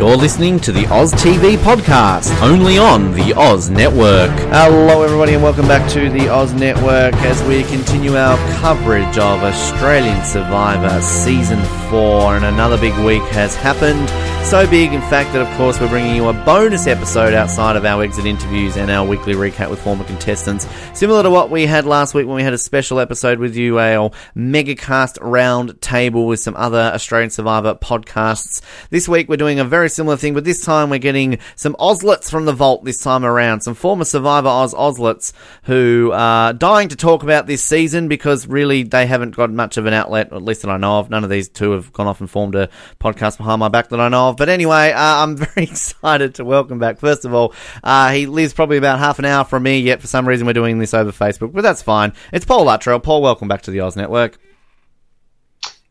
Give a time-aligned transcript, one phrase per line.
[0.00, 4.30] You're listening to the Oz TV podcast, only on the Oz Network.
[4.48, 9.42] Hello, everybody, and welcome back to the Oz Network as we continue our coverage of
[9.42, 11.58] Australian Survivor Season
[11.90, 12.36] 4.
[12.36, 14.08] And another big week has happened.
[14.46, 17.84] So big, in fact, that of course we're bringing you a bonus episode outside of
[17.84, 20.66] our exit interviews and our weekly recap with former contestants.
[20.94, 23.78] Similar to what we had last week when we had a special episode with you,
[23.78, 28.60] our megacast round table with some other Australian Survivor podcasts.
[28.90, 32.28] This week we're doing a very similar thing, but this time we're getting some Ozlets
[32.30, 33.60] from the vault this time around.
[33.60, 35.32] Some former Survivor Oz Ozlets
[35.64, 39.86] who are dying to talk about this season because really they haven't got much of
[39.86, 41.08] an outlet, at least that I know of.
[41.08, 42.68] None of these two have gone off and formed a
[43.00, 44.36] podcast behind my back that I know of.
[44.36, 46.98] But anyway, uh, I'm very excited to welcome back.
[46.98, 50.06] First of all, uh, he lives probably about half an hour from me, yet for
[50.06, 52.12] some reason we're doing this over Facebook, but that's fine.
[52.32, 53.00] It's Paul Luttrell.
[53.00, 54.38] Paul, welcome back to the Oz Network.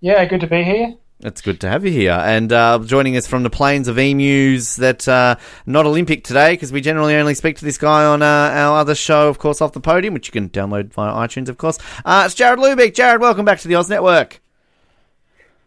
[0.01, 0.95] Yeah, good to be here.
[1.21, 2.13] It's good to have you here.
[2.13, 6.71] And uh, joining us from the plains of emus that uh, not Olympic today, because
[6.71, 9.73] we generally only speak to this guy on uh, our other show, of course, off
[9.73, 11.77] the podium, which you can download via iTunes, of course.
[12.05, 12.93] Uh, it's Jarrod Loobeek.
[12.93, 14.39] Jarrod, welcome back to the Oz Network.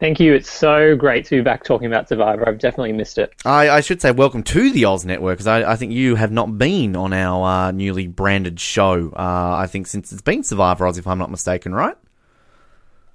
[0.03, 0.34] Thank you.
[0.34, 2.48] It's so great to be back talking about Survivor.
[2.48, 3.33] I've definitely missed it.
[3.45, 6.33] I, I should say welcome to the Oz Network, because I, I, think you have
[6.33, 10.89] not been on our uh, newly branded show, uh, I think, since it's been Survivor
[10.89, 11.97] Oz, if I'm not mistaken, right?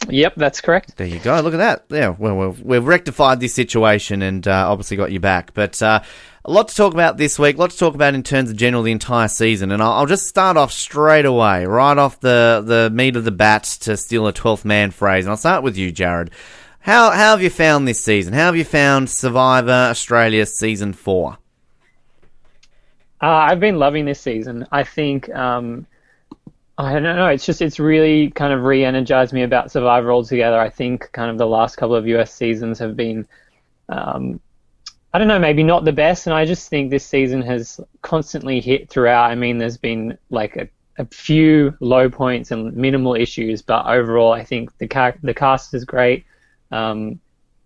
[0.08, 0.96] Yep, that's correct.
[0.96, 1.38] There you go.
[1.42, 1.84] Look at that.
[1.90, 5.54] Yeah, well, we've, we've rectified this situation and uh, obviously got you back.
[5.54, 6.02] But uh,
[6.46, 7.58] a lot to talk about this week.
[7.58, 9.74] A lot to talk about in terms of general the entire season.
[9.74, 13.32] And I'll, I'll, just start off straight away, right off the, the meat of the
[13.32, 15.26] bat to steal a 12th man phrase.
[15.26, 16.30] And I'll start with you, Jarrod.
[16.88, 18.32] How, how have you found this season?
[18.32, 21.38] How have you found Survivor Australia Season 4?
[23.22, 24.66] Uh, I've been loving this season.
[24.72, 25.30] I think...
[25.36, 25.86] Um,
[26.78, 27.28] I don't know.
[27.28, 30.58] It's just it's really kind of re-energized me about Survivor altogether.
[30.58, 33.28] I think kind of the last couple of US seasons have been,
[33.90, 34.40] um,
[35.14, 38.62] I don't know, maybe not the best, and I just think this season has constantly
[38.62, 39.32] hit throughout.
[39.32, 44.32] I mean, there's been like a, a few low points and minimal issues, but overall,
[44.32, 46.24] I think the the cast is great.
[46.72, 47.20] Um,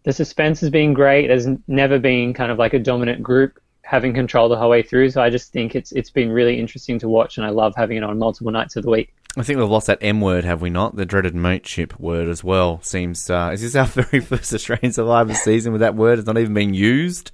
[0.04, 1.28] the suspense has been great.
[1.28, 5.10] There's never been kind of like a dominant group having control the whole way through.
[5.10, 7.98] So I just think it's it's been really interesting to watch, and I love having
[7.98, 9.14] it on multiple nights of the week.
[9.38, 10.96] I think we've lost that M word, have we not?
[10.96, 12.82] The dreaded mateship word as well.
[12.82, 16.20] Seems uh, is this our very first Australian Survivor season with that word?
[16.20, 17.32] It's not even being used.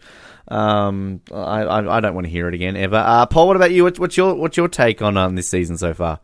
[0.47, 2.95] Um, I, I, I don't want to hear it again ever.
[2.95, 3.83] Uh, Paul, what about you?
[3.83, 6.19] What's, what's your what's your take on um, this season so far?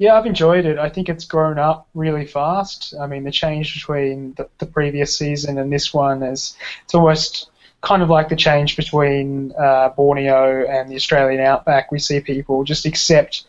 [0.00, 0.78] Yeah, I've enjoyed it.
[0.78, 2.94] I think it's grown up really fast.
[2.98, 7.50] I mean, the change between the, the previous season and this one is it's almost
[7.82, 11.92] kind of like the change between uh, Borneo and the Australian outback.
[11.92, 13.44] We see people just accept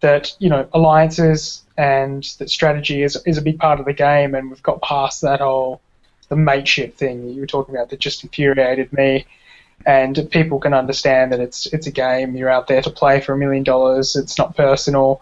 [0.00, 4.34] that you know alliances and that strategy is is a big part of the game,
[4.34, 5.82] and we've got past that whole
[6.30, 9.26] the mateship thing you were talking about that just infuriated me.
[9.84, 12.36] And people can understand that it's it's a game.
[12.36, 14.16] You're out there to play for a million dollars.
[14.16, 15.20] It's not personal.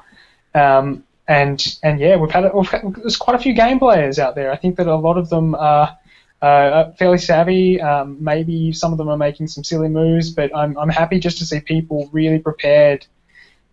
[0.58, 4.34] Um, and and yeah, we've had, we've had, there's quite a few game players out
[4.34, 4.50] there.
[4.50, 5.96] I think that a lot of them are
[6.40, 7.80] uh, fairly savvy.
[7.80, 11.38] Um, maybe some of them are making some silly moves, but I'm I'm happy just
[11.38, 13.06] to see people really prepared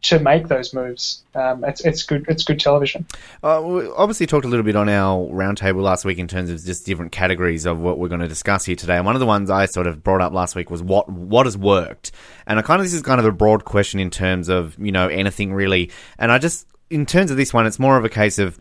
[0.01, 1.23] to make those moves.
[1.33, 3.07] Um, it's it's good it's good television.
[3.41, 6.63] Uh, we obviously talked a little bit on our roundtable last week in terms of
[6.63, 8.97] just different categories of what we're going to discuss here today.
[8.97, 11.45] And one of the ones I sort of brought up last week was what what
[11.45, 12.11] has worked.
[12.45, 14.91] And I kind of this is kind of a broad question in terms of you
[14.91, 15.91] know anything really.
[16.19, 18.59] And I just in terms of this one, it's more of a case of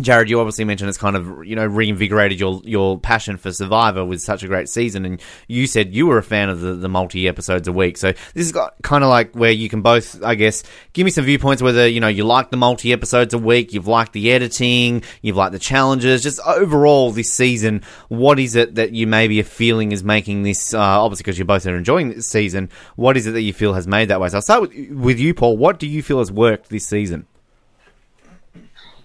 [0.00, 4.04] Jarrod, you obviously mentioned it's kind of you know reinvigorated your your passion for Survivor
[4.04, 6.88] with such a great season, and you said you were a fan of the, the
[6.88, 7.96] multi episodes a week.
[7.96, 10.64] So this is kind of like where you can both, I guess,
[10.94, 13.86] give me some viewpoints whether you know you like the multi episodes a week, you've
[13.86, 17.82] liked the editing, you've liked the challenges, just overall this season.
[18.08, 20.74] What is it that you maybe are feeling is making this?
[20.74, 22.68] Uh, obviously, because you both are enjoying this season.
[22.96, 24.28] What is it that you feel has made that way?
[24.28, 25.56] So I'll start with, with you, Paul.
[25.56, 27.28] What do you feel has worked this season?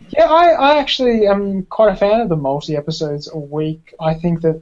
[0.10, 3.94] Yeah, I, I actually am quite a fan of the multi episodes a week.
[4.00, 4.62] I think that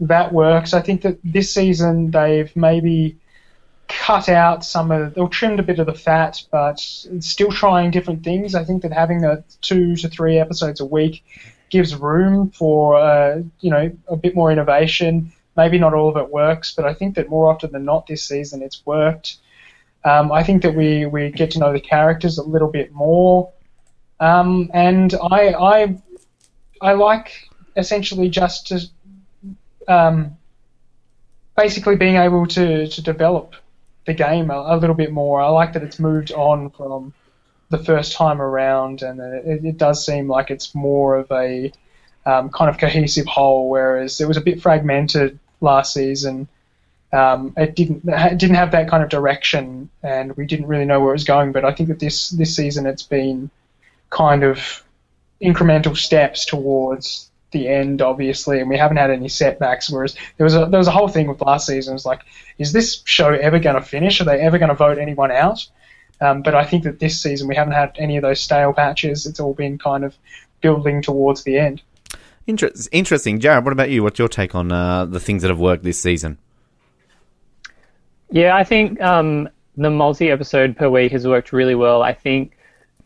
[0.00, 0.74] that works.
[0.74, 3.16] I think that this season they've maybe
[3.88, 8.22] cut out some of, or trimmed a bit of the fat, but still trying different
[8.22, 8.54] things.
[8.54, 11.24] I think that having a two to three episodes a week
[11.70, 15.32] gives room for, uh, you know, a bit more innovation.
[15.56, 18.22] Maybe not all of it works, but I think that more often than not this
[18.22, 19.38] season it's worked.
[20.04, 23.52] Um, I think that we, we get to know the characters a little bit more.
[24.20, 26.02] Um, and I, I,
[26.80, 28.80] I like essentially just to,
[29.86, 30.36] um,
[31.56, 33.54] basically being able to, to develop
[34.06, 35.40] the game a, a, little bit more.
[35.40, 37.12] I like that it's moved on from
[37.70, 41.70] the first time around, and it, it does seem like it's more of a
[42.24, 46.48] um, kind of cohesive whole, whereas it was a bit fragmented last season.
[47.12, 51.00] Um, it didn't it didn't have that kind of direction, and we didn't really know
[51.00, 51.52] where it was going.
[51.52, 53.50] But I think that this this season it's been
[54.10, 54.82] kind of
[55.42, 59.90] incremental steps towards the end, obviously, and we haven't had any setbacks.
[59.90, 61.92] Whereas there was a there was a whole thing with last season.
[61.92, 62.20] It was like,
[62.58, 64.20] is this show ever going to finish?
[64.20, 65.66] Are they ever going to vote anyone out?
[66.20, 69.26] Um, but I think that this season we haven't had any of those stale patches.
[69.26, 70.16] It's all been kind of
[70.60, 71.82] building towards the end.
[72.46, 73.64] Interesting, Jarrod.
[73.64, 74.02] What about you?
[74.02, 76.38] What's your take on uh, the things that have worked this season?
[78.30, 82.02] Yeah, I think um, the multi episode per week has worked really well.
[82.02, 82.56] I think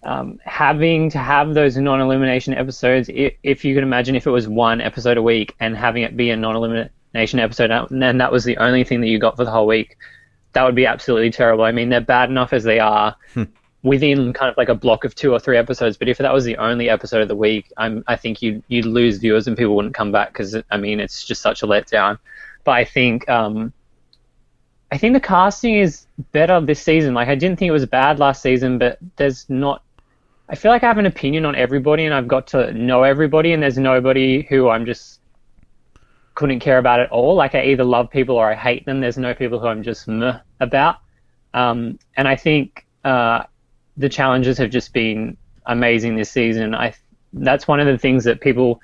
[0.04, 4.31] um, having to have those non elimination episodes, if, if, you can imagine if it
[4.31, 8.32] was one episode a week and having it be a non elimination episode, and that
[8.32, 9.96] was the only thing that you got for the whole week,
[10.54, 11.64] that would be absolutely terrible.
[11.64, 13.16] I mean, they're bad enough as they are.
[13.34, 13.44] Hmm.
[13.84, 16.44] Within kind of like a block of two or three episodes, but if that was
[16.44, 19.75] the only episode of the week, I'm, I think you'd you'd lose viewers and people
[19.75, 22.20] wouldn't come back because I mean it's just such a letdown.
[22.62, 23.72] But I think um,
[24.93, 27.14] I think the casting is better this season.
[27.14, 29.82] Like I didn't think it was bad last season, but there's not
[30.52, 33.54] I feel like I have an opinion on everybody and I've got to know everybody
[33.54, 35.20] and there's nobody who I'm just
[36.34, 37.34] couldn't care about at all.
[37.34, 39.00] Like I either love people or I hate them.
[39.00, 40.96] There's no people who I'm just meh about.
[41.54, 43.44] Um, and I think uh,
[43.96, 46.75] the challenges have just been amazing this season.
[46.75, 46.94] I
[47.32, 48.78] that's one of the things that people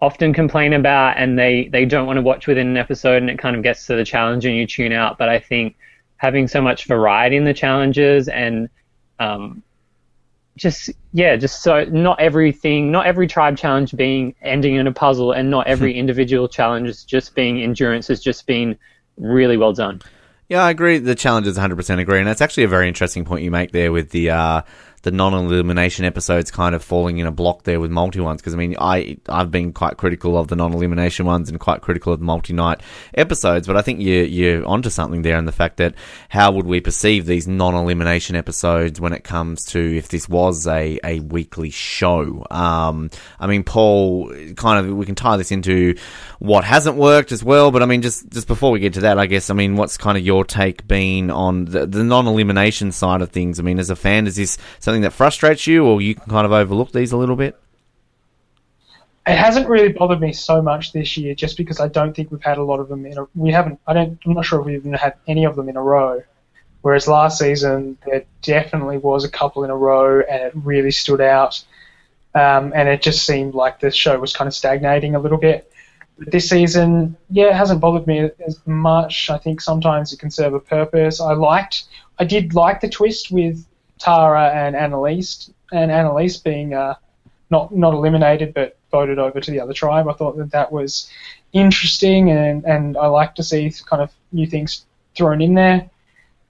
[0.00, 3.38] often complain about and they, they don't want to watch within an episode and it
[3.38, 5.18] kind of gets to the challenge and you tune out.
[5.18, 5.76] But I think
[6.16, 8.70] having so much variety in the challenges and
[9.18, 9.62] um,
[10.60, 15.32] just yeah, just so not everything, not every tribe challenge being ending in a puzzle,
[15.32, 18.78] and not every individual challenge is just being endurance has just been
[19.16, 20.02] really well done.
[20.50, 20.98] Yeah, I agree.
[20.98, 23.90] The challenge is 100% agree, and that's actually a very interesting point you make there
[23.90, 24.62] with the uh,
[25.02, 28.56] the non-elimination episodes kind of falling in a block there with multi ones because I
[28.58, 32.24] mean I I've been quite critical of the non-elimination ones and quite critical of the
[32.26, 32.82] multi-night
[33.14, 35.94] episodes, but I think you you're onto something there in the fact that
[36.28, 40.98] how would we perceive these non-elimination episodes when it comes to if this was a
[41.02, 42.46] a weekly show?
[42.50, 45.96] Um, I mean, Paul, kind of we can tie this into
[46.40, 49.18] what hasn't worked as well, but I mean just just before we get to that,
[49.18, 53.22] I guess I mean what's kind of your take been on the, the non-elimination side
[53.22, 53.58] of things?
[53.58, 54.58] I mean, as a fan, is this
[54.90, 57.56] something that frustrates you, or you can kind of overlook these a little bit?
[59.24, 62.42] It hasn't really bothered me so much this year, just because I don't think we've
[62.42, 63.26] had a lot of them in a.
[63.36, 63.78] We haven't.
[63.86, 64.18] I don't.
[64.26, 66.22] I'm not sure if we've even had any of them in a row.
[66.82, 71.20] Whereas last season there definitely was a couple in a row, and it really stood
[71.20, 71.62] out.
[72.34, 75.72] Um, and it just seemed like the show was kind of stagnating a little bit.
[76.18, 79.30] But this season, yeah, it hasn't bothered me as much.
[79.30, 81.20] I think sometimes it can serve a purpose.
[81.20, 81.84] I liked,
[82.18, 83.64] I did like the twist with
[84.00, 86.94] Tara and Annalise, and Annalise being uh,
[87.50, 90.08] not not eliminated but voted over to the other tribe.
[90.08, 91.08] I thought that that was
[91.52, 94.84] interesting, and and I like to see kind of new things
[95.16, 95.88] thrown in there.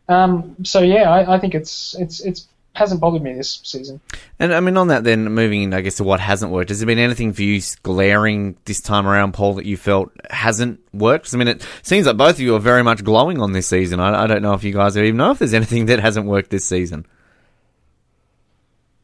[0.08, 4.00] Um, so yeah, I, I think it's it's it's hasn't bothered me this season.
[4.38, 6.68] And I mean, on that, then moving in, I guess to what hasn't worked.
[6.70, 10.80] Has there been anything for you glaring this time around, Paul, that you felt hasn't
[10.92, 11.34] worked?
[11.34, 13.98] I mean, it seems like both of you are very much glowing on this season.
[13.98, 16.50] I, I don't know if you guys even know if there's anything that hasn't worked
[16.50, 17.06] this season.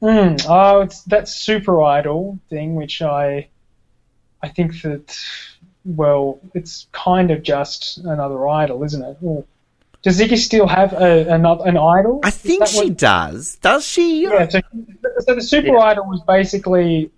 [0.06, 3.48] Mm, oh, it's that super idol thing, which I,
[4.40, 5.18] I think that,
[5.84, 9.46] well, it's kind of just another idol, isn't it?
[10.02, 12.20] Does Ziggy still have a, another an idol?
[12.22, 13.56] I think she what, does.
[13.56, 14.22] Does she?
[14.22, 14.48] Yeah.
[14.48, 14.60] So,
[15.18, 15.80] so the super yeah.
[15.80, 17.10] idol was basically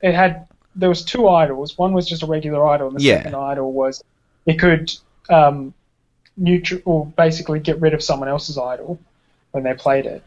[0.00, 1.78] it had there was two idols.
[1.78, 3.18] One was just a regular idol, and the yeah.
[3.18, 4.02] second idol was
[4.46, 4.92] it could
[5.30, 5.72] um,
[6.36, 8.98] neutral or basically get rid of someone else's idol
[9.52, 10.24] when they played it.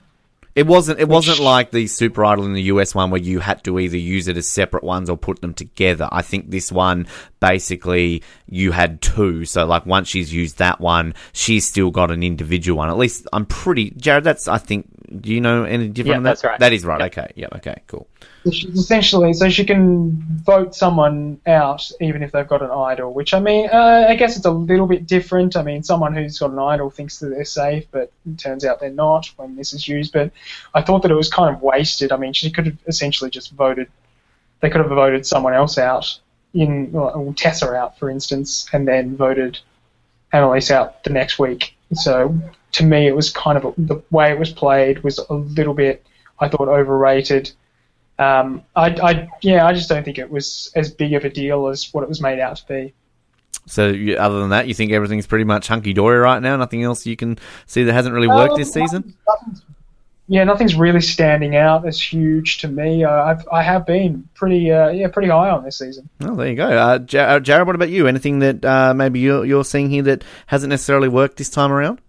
[0.56, 1.02] It wasn't.
[1.02, 3.98] It wasn't like the Super Idol in the US one where you had to either
[3.98, 6.08] use it as separate ones or put them together.
[6.14, 7.08] I think this one
[7.42, 9.44] basically you had two.
[9.44, 12.90] So like once she's used that one, she's still got an individual one.
[12.90, 13.92] At least I'm pretty.
[13.92, 14.88] Jarrod, that's I think.
[15.22, 16.24] Do you know any different?
[16.24, 16.48] Yeah, that's that?
[16.48, 16.60] right.
[16.60, 17.00] That is right.
[17.02, 17.12] Yep.
[17.12, 17.34] Okay.
[17.36, 17.48] Yeah.
[17.56, 17.82] Okay.
[17.88, 18.08] Cool.
[18.52, 23.14] She's essentially so she can vote someone out even if they've got an idol.
[23.14, 25.56] Which I mean, uh, I guess it's a little bit different.
[25.56, 28.80] I mean, someone who's got an idol thinks that they're safe, but it turns out
[28.80, 30.14] they're not when this is used.
[30.14, 30.32] But
[30.74, 32.12] I thought that it was kind of wasted.
[32.12, 33.90] I mean, she could have essentially just voted.
[34.62, 36.20] They could have voted someone else out
[36.54, 39.60] in well, Tessa out, for instance, and then voted
[40.32, 41.76] Annalise out the next week.
[41.94, 42.38] So
[42.76, 45.74] to me, it was kind of a, the way it was played was a little
[45.74, 46.06] bit,
[46.40, 47.52] I thought, overrated.
[48.20, 51.68] Um, I, I, yeah, I just don't think it was as big of a deal
[51.68, 52.94] as what it was made out to be.
[53.66, 56.58] So, you, other than that, you think everything's pretty much hunky dory right now?
[56.58, 59.16] Nothing else you can see that hasn't really worked um, this season?
[60.28, 63.06] yeah, nothing's really standing out as huge to me.
[63.06, 66.10] Uh, I've I have been pretty uh, yeah pretty high on this season.
[66.22, 67.68] Oh, there you go, uh, uh Jared.
[67.68, 68.08] What about you?
[68.08, 72.02] Anything that uh, maybe you're you're seeing here that hasn't necessarily worked this time around?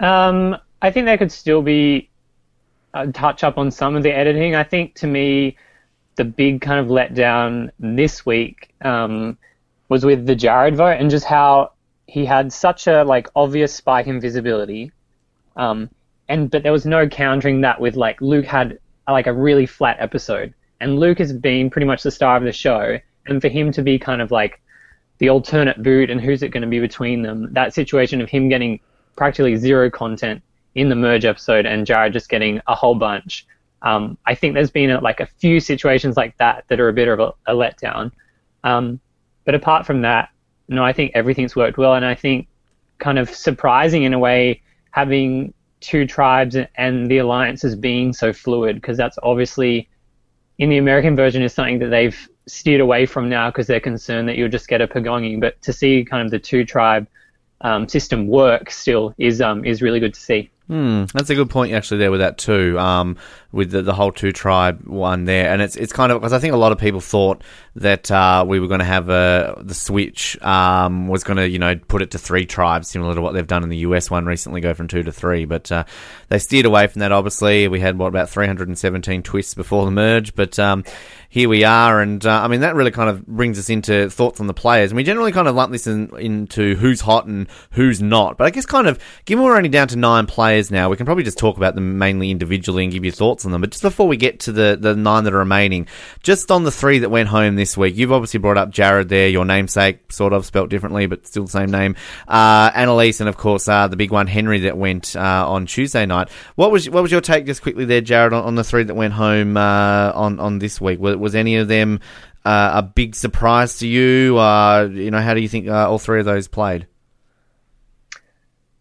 [0.00, 2.10] Um, I think there could still be
[2.92, 4.54] a touch up on some of the editing.
[4.54, 5.56] I think to me,
[6.16, 9.36] the big kind of letdown this week um,
[9.88, 11.72] was with the Jared vote and just how
[12.06, 14.92] he had such a like obvious spike in visibility.
[15.56, 15.90] Um,
[16.28, 19.96] and but there was no countering that with like Luke had like a really flat
[20.00, 23.72] episode, and Luke has been pretty much the star of the show, and for him
[23.72, 24.60] to be kind of like
[25.18, 28.48] the alternate boot and who's it going to be between them, that situation of him
[28.48, 28.80] getting
[29.16, 30.42] practically zero content
[30.74, 33.46] in the merge episode and Jared just getting a whole bunch.
[33.82, 36.92] Um, I think there's been a, like a few situations like that that are a
[36.92, 38.10] bit of a, a letdown.
[38.64, 39.00] Um,
[39.44, 40.30] but apart from that,
[40.68, 42.48] no, I think everything's worked well, and I think
[42.98, 48.76] kind of surprising in a way having two tribes and the alliances being so fluid
[48.76, 49.88] because that's obviously
[50.58, 54.28] in the American version is something that they've steered away from now because they're concerned
[54.28, 55.40] that you'll just get a Pagonging.
[55.40, 57.06] But to see kind of the two tribe
[57.64, 60.50] um, system work still is um, is really good to see.
[60.66, 63.18] Hmm, that's a good point actually there with that too, um,
[63.52, 66.38] with the, the whole two tribe one there, and it's it's kind of because I
[66.38, 67.42] think a lot of people thought
[67.76, 71.58] that uh, we were going to have a the switch um, was going to you
[71.58, 74.24] know put it to three tribes, similar to what they've done in the US one
[74.24, 75.84] recently, go from two to three, but uh,
[76.28, 77.12] they steered away from that.
[77.12, 80.82] Obviously, we had what about 317 twists before the merge, but um,
[81.34, 84.38] here we are, and uh, I mean that really kind of brings us into thoughts
[84.38, 87.48] on the players, and we generally kind of lump this in, into who's hot and
[87.72, 90.88] who's not, but I guess kind of given we're only down to nine players now.
[90.88, 93.62] We can probably just talk about them mainly individually and give you thoughts on them.
[93.62, 95.88] But just before we get to the, the nine that are remaining,
[96.22, 99.28] just on the three that went home this week, you've obviously brought up Jared there,
[99.28, 101.96] your namesake, sort of spelt differently, but still the same name.
[102.28, 106.06] Uh, Annalise, and of course, uh, the big one, Henry, that went uh, on Tuesday
[106.06, 106.28] night.
[106.54, 108.94] What was what was your take just quickly there, Jarrod, on, on the three that
[108.94, 111.00] went home uh, on, on this week?
[111.00, 111.98] Was, was any of them
[112.44, 114.38] uh, a big surprise to you?
[114.38, 116.86] Uh, you know, how do you think all three of those played?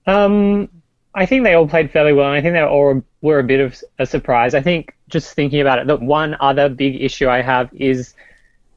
[0.06, 0.70] Um,
[1.16, 3.82] I think they all played fairly well, I think they all were a bit of
[4.00, 4.54] a surprise.
[4.54, 8.14] I think just thinking about it, the one other big issue I have is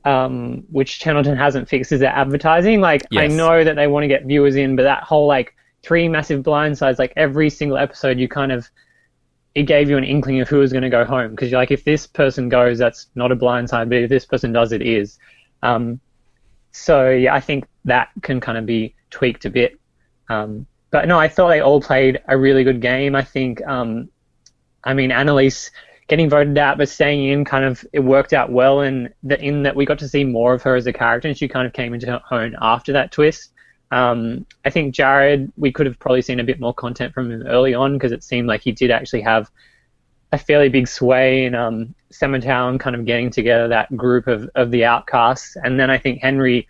[0.05, 2.81] um, which Channel Ten hasn't fixed is their advertising.
[2.81, 3.25] Like yes.
[3.25, 6.45] I know that they want to get viewers in, but that whole like three massive
[6.45, 8.71] blindsides, like every single episode, you kind of
[9.57, 11.71] it gave you an inkling of who was going to go home because you're like,
[11.71, 14.83] if this person goes, that's not a blind blindside, but if this person does, it
[14.83, 15.19] is.
[15.63, 15.99] Um,
[16.73, 19.81] so yeah, I think that can kind of be tweaked a bit.
[20.29, 23.15] Um, but no, I thought they all played a really good game.
[23.15, 24.11] I think, um,
[24.85, 25.71] I mean, Annalise
[26.09, 29.63] getting voted out but staying in kind of it worked out well in that in
[29.63, 31.73] that we got to see more of her as a character and she kind of
[31.73, 33.53] came into her own after that twist.
[33.91, 37.47] Um, I think Jared, we could have probably seen a bit more content from him
[37.47, 39.51] early on because it seemed like he did actually have
[40.33, 44.71] a fairly big sway in um, Samatau kind of getting together that group of, of
[44.71, 45.57] the outcasts.
[45.63, 46.67] And then I think Henry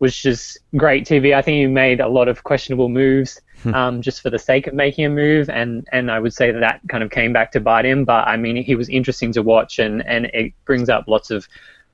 [0.00, 1.34] was just great TV.
[1.34, 3.40] I think he made a lot of questionable moves.
[3.62, 3.74] Hmm.
[3.74, 6.60] um, just for the sake of making a move, and and I would say that
[6.60, 8.06] that kind of came back to bite him.
[8.06, 11.46] But I mean, he was interesting to watch, and and it brings up lots of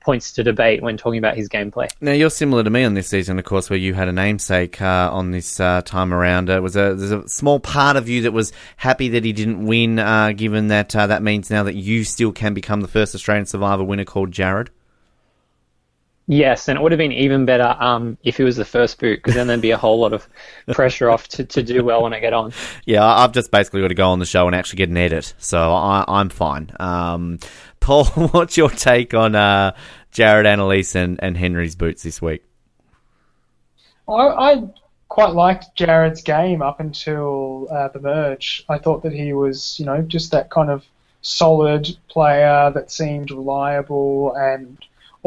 [0.06, 1.90] points to debate when talking about his gameplay.
[2.00, 4.80] Now you're similar to me on this season, of course, where you had a namesake
[4.80, 6.48] uh, on this uh, time around.
[6.48, 9.66] Uh, was a there's a small part of you that was happy that he didn't
[9.66, 13.16] win, uh, given that uh, that means now that you still can become the first
[13.16, 14.70] Australian Survivor winner called Jared.
[16.28, 19.18] Yes, and it would have been even better um, if it was the first boot,
[19.18, 20.28] because then there'd be a whole lot of
[20.72, 22.52] pressure off to, to do well when I get on.
[22.84, 25.34] Yeah, I've just basically got to go on the show and actually get an edit,
[25.38, 26.72] so I, am fine.
[26.80, 27.38] Um,
[27.78, 29.76] Paul, what's your take on uh,
[30.10, 32.42] Jared Annalise and, and Henry's boots this week?
[34.08, 34.68] I, I
[35.08, 38.64] quite liked Jared's game up until uh, the merge.
[38.68, 40.84] I thought that he was, you know, just that kind of
[41.22, 44.76] solid player that seemed reliable and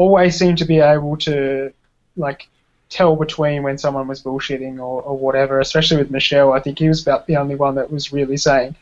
[0.00, 1.70] always seemed to be able to
[2.16, 2.48] like
[2.88, 6.54] tell between when someone was bullshitting or, or whatever, especially with Michelle.
[6.54, 8.76] I think he was about the only one that was really saying,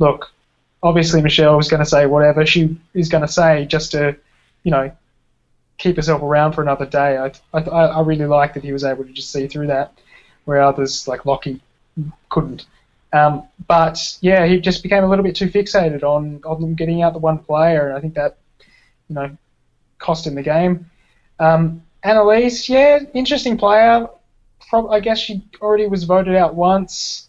[0.00, 0.32] look,
[0.82, 4.16] obviously Michelle was going to say whatever she is going to say just to,
[4.64, 4.90] you know,
[5.78, 7.18] keep herself around for another day.
[7.18, 9.92] I, I, I really like that he was able to just see through that,
[10.44, 11.60] where others like Lockie
[12.30, 12.66] couldn't.
[13.12, 17.12] Um, but yeah, he just became a little bit too fixated on on getting out
[17.12, 18.38] the one player, and I think that
[19.08, 19.36] you know
[19.98, 20.90] cost in the game.
[21.38, 24.08] Um, Annalise, yeah, interesting player.
[24.68, 27.28] Pro- I guess she already was voted out once.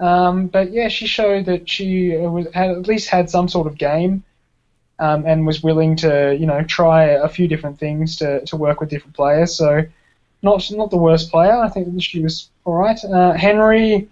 [0.00, 3.78] Um, but yeah, she showed that she was, had at least had some sort of
[3.78, 4.24] game
[4.98, 8.80] um, and was willing to, you know, try a few different things to, to work
[8.80, 9.56] with different players.
[9.56, 9.84] So
[10.42, 11.56] not not the worst player.
[11.56, 13.02] I think she was all right.
[13.04, 14.08] Uh, Henry,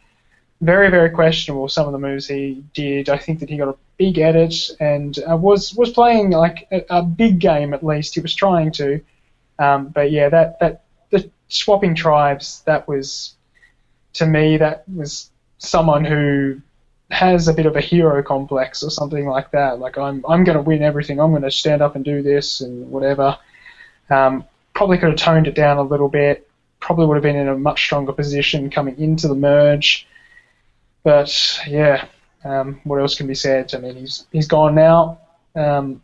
[0.61, 1.69] very, very questionable.
[1.69, 3.09] Some of the moves he did.
[3.09, 6.85] I think that he got a big edit and uh, was was playing like a,
[6.91, 8.15] a, big game at least.
[8.15, 9.01] He was trying to,
[9.61, 13.37] um, but yeah, that that the swapping tribes that was
[14.15, 16.61] to me that was someone who
[17.13, 19.79] has a bit of a hero complex or something like that.
[19.79, 21.21] Like I'm I'm going to win everything.
[21.21, 23.39] I'm going to stand up and do this and whatever.
[24.11, 24.45] Um,
[24.75, 26.51] probably could have toned it down a little bit.
[26.81, 30.09] Probably would have been in a much stronger position coming into the merge.
[31.05, 32.07] But yeah,
[32.45, 33.75] um, what else can be said?
[33.75, 35.19] I mean, he's he's gone now.
[35.55, 36.03] Um,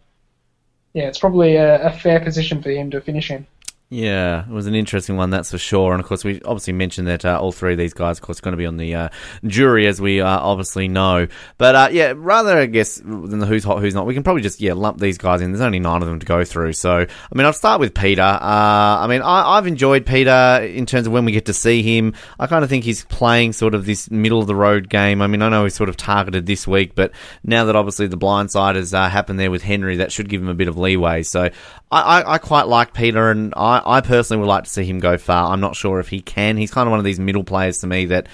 [0.94, 3.46] yeah, it's probably a, a fair position for him to finish in.
[3.90, 5.92] Yeah, it was an interesting one, that's for sure.
[5.92, 8.38] And of course, we obviously mentioned that uh, all three of these guys, of course,
[8.38, 9.08] are going to be on the uh,
[9.46, 11.26] jury, as we uh, obviously know.
[11.56, 14.42] But uh, yeah, rather, I guess, than the who's hot, who's not, we can probably
[14.42, 15.52] just yeah lump these guys in.
[15.52, 16.74] There's only nine of them to go through.
[16.74, 18.20] So, I mean, I'll start with Peter.
[18.20, 21.82] Uh, I mean, I, have enjoyed Peter in terms of when we get to see
[21.82, 22.12] him.
[22.38, 25.22] I kind of think he's playing sort of this middle of the road game.
[25.22, 27.10] I mean, I know he's sort of targeted this week, but
[27.42, 30.48] now that obviously the blindside has uh, happened there with Henry, that should give him
[30.48, 31.22] a bit of leeway.
[31.22, 31.48] So,
[31.90, 34.98] I, I, I quite like Peter, and I, I personally would like to see him
[34.98, 35.52] go far.
[35.52, 36.56] I'm not sure if he can.
[36.56, 38.28] He's kind of one of these middle players to me that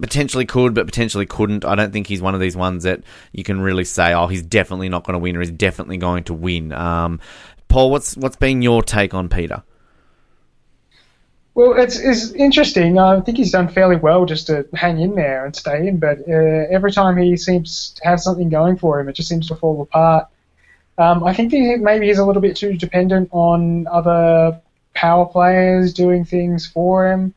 [0.00, 1.64] potentially could, but potentially couldn't.
[1.64, 4.42] I don't think he's one of these ones that you can really say, oh, he's
[4.42, 6.72] definitely not going to win or he's definitely going to win.
[6.72, 7.20] Um,
[7.68, 9.62] Paul, what's what's been your take on Peter?
[11.54, 12.98] Well, it's, it's interesting.
[12.98, 16.18] I think he's done fairly well just to hang in there and stay in, but
[16.28, 19.56] uh, every time he seems to have something going for him, it just seems to
[19.56, 20.28] fall apart.
[20.98, 24.60] Um, I think maybe he's a little bit too dependent on other
[24.94, 27.34] power players doing things for him,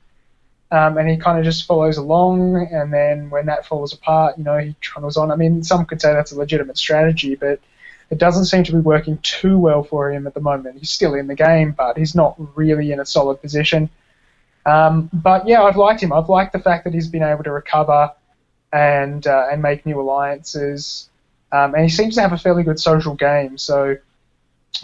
[0.71, 2.67] um, and he kind of just follows along.
[2.71, 5.31] And then when that falls apart, you know, he trundles on.
[5.31, 7.59] I mean, some could say that's a legitimate strategy, but
[8.09, 10.79] it doesn't seem to be working too well for him at the moment.
[10.79, 13.89] He's still in the game, but he's not really in a solid position.
[14.65, 16.13] Um, but yeah, I've liked him.
[16.13, 18.11] I've liked the fact that he's been able to recover
[18.71, 21.08] and uh, and make new alliances.
[21.51, 23.57] Um, and he seems to have a fairly good social game.
[23.57, 23.97] So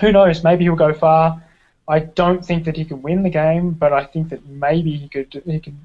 [0.02, 0.44] who knows?
[0.44, 1.42] Maybe he'll go far.
[1.88, 5.08] I don't think that he can win the game, but I think that maybe he
[5.08, 5.78] could he could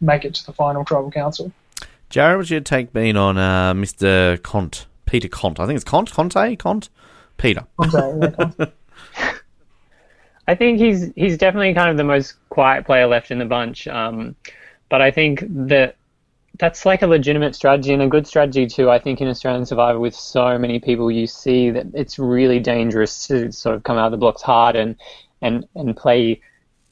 [0.00, 1.52] make it to the final tribal council.
[2.10, 4.40] Jarrod, what's your take been on uh, Mr.
[4.42, 5.60] Cont, Peter Cont?
[5.60, 6.88] I think it's Cont, Conte, Cont,
[7.36, 7.66] Peter.
[7.76, 8.66] Conte, yeah,
[10.48, 13.86] I think he's he's definitely kind of the most quiet player left in the bunch.
[13.88, 14.36] Um,
[14.88, 15.96] but I think that
[16.60, 18.90] that's like a legitimate strategy and a good strategy too.
[18.90, 23.26] I think in Australian Survivor, with so many people, you see that it's really dangerous
[23.28, 24.96] to sort of come out of the blocks hard and
[25.40, 26.42] and and play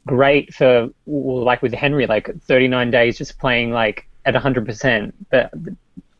[0.06, 5.12] great for like with Henry, like 39 days just playing like at 100%.
[5.30, 5.52] But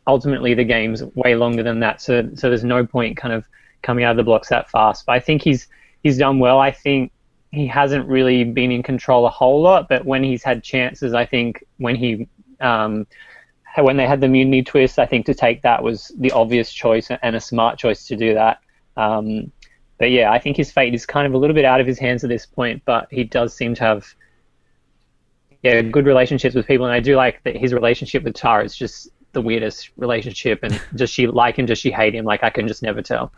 [0.05, 3.45] ultimately, the game's way longer than that, so so there's no point kind of
[3.81, 5.07] coming out of the blocks that fast.
[5.07, 5.67] But I think he's
[6.03, 6.59] he's done well.
[6.59, 7.11] I think
[7.51, 11.25] he hasn't really been in control a whole lot, but when he's had chances, I
[11.25, 12.27] think when he
[12.61, 13.07] um,
[13.77, 17.09] when they had the mutiny twist, I think to take that was the obvious choice
[17.21, 18.59] and a smart choice to do that.
[18.97, 19.51] Um,
[19.97, 21.99] but yeah, I think his fate is kind of a little bit out of his
[21.99, 24.15] hands at this point, but he does seem to have
[25.61, 28.75] yeah good relationships with people, and I do like that his relationship with Tara is
[28.75, 30.59] just the weirdest relationship.
[30.63, 31.65] And does she like him?
[31.65, 32.25] Does she hate him?
[32.25, 33.31] Like I can just never tell.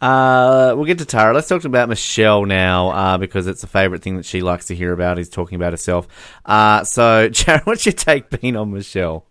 [0.00, 1.32] Uh, we'll get to Tara.
[1.32, 4.74] Let's talk about Michelle now, uh, because it's a favourite thing that she likes to
[4.74, 6.06] hear about is talking about herself.
[6.44, 9.24] Uh, so, Jarrod, what's your take been on Michelle?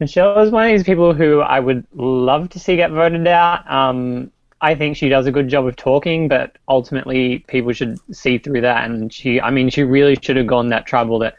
[0.00, 3.68] Michelle is one of these people who I would love to see get voted out.
[3.70, 4.30] Um,
[4.60, 8.60] I think she does a good job of talking, but ultimately people should see through
[8.62, 8.88] that.
[8.88, 11.36] And she, I mean, she really should have gone that trouble that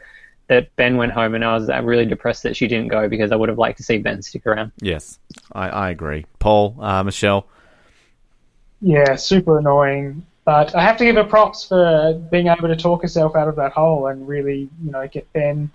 [0.48, 3.36] that Ben went home, and I was really depressed that she didn't go because I
[3.36, 4.72] would have liked to see Ben stick around.
[4.80, 5.20] Yes,
[5.52, 6.26] I, I agree.
[6.40, 7.46] Paul, uh, Michelle.
[8.80, 10.26] Yeah, super annoying.
[10.44, 13.54] But I have to give her props for being able to talk herself out of
[13.56, 15.70] that hole and really, you know, get Ben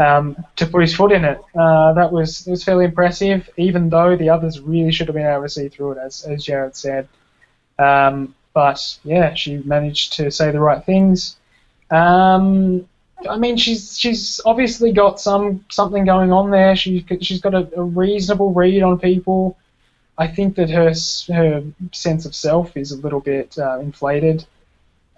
[0.00, 1.40] um, to put his foot in it.
[1.54, 5.26] Uh, that was it was fairly impressive, even though the others really should have been
[5.26, 7.06] able to see through it, as as Jarrod said.
[7.78, 11.36] Um, but yeah, she managed to say the right things.
[11.90, 12.88] Um,
[13.28, 16.74] I mean, she's she's obviously got some something going on there.
[16.74, 19.58] She she's got a, a reasonable read on people.
[20.16, 20.92] I think that her
[21.32, 24.46] her sense of self is a little bit uh, inflated,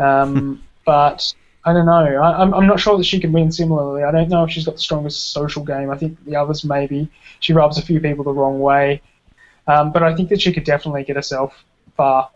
[0.00, 1.92] um, but I don't know.
[1.92, 4.02] I, am I'm not sure that she can win similarly.
[4.02, 5.90] I don't know if she's got the strongest social game.
[5.90, 7.08] I think the others maybe.
[7.40, 9.00] She rubs a few people the wrong way.
[9.68, 11.64] Um, but I think that she could definitely get herself
[11.96, 12.30] far.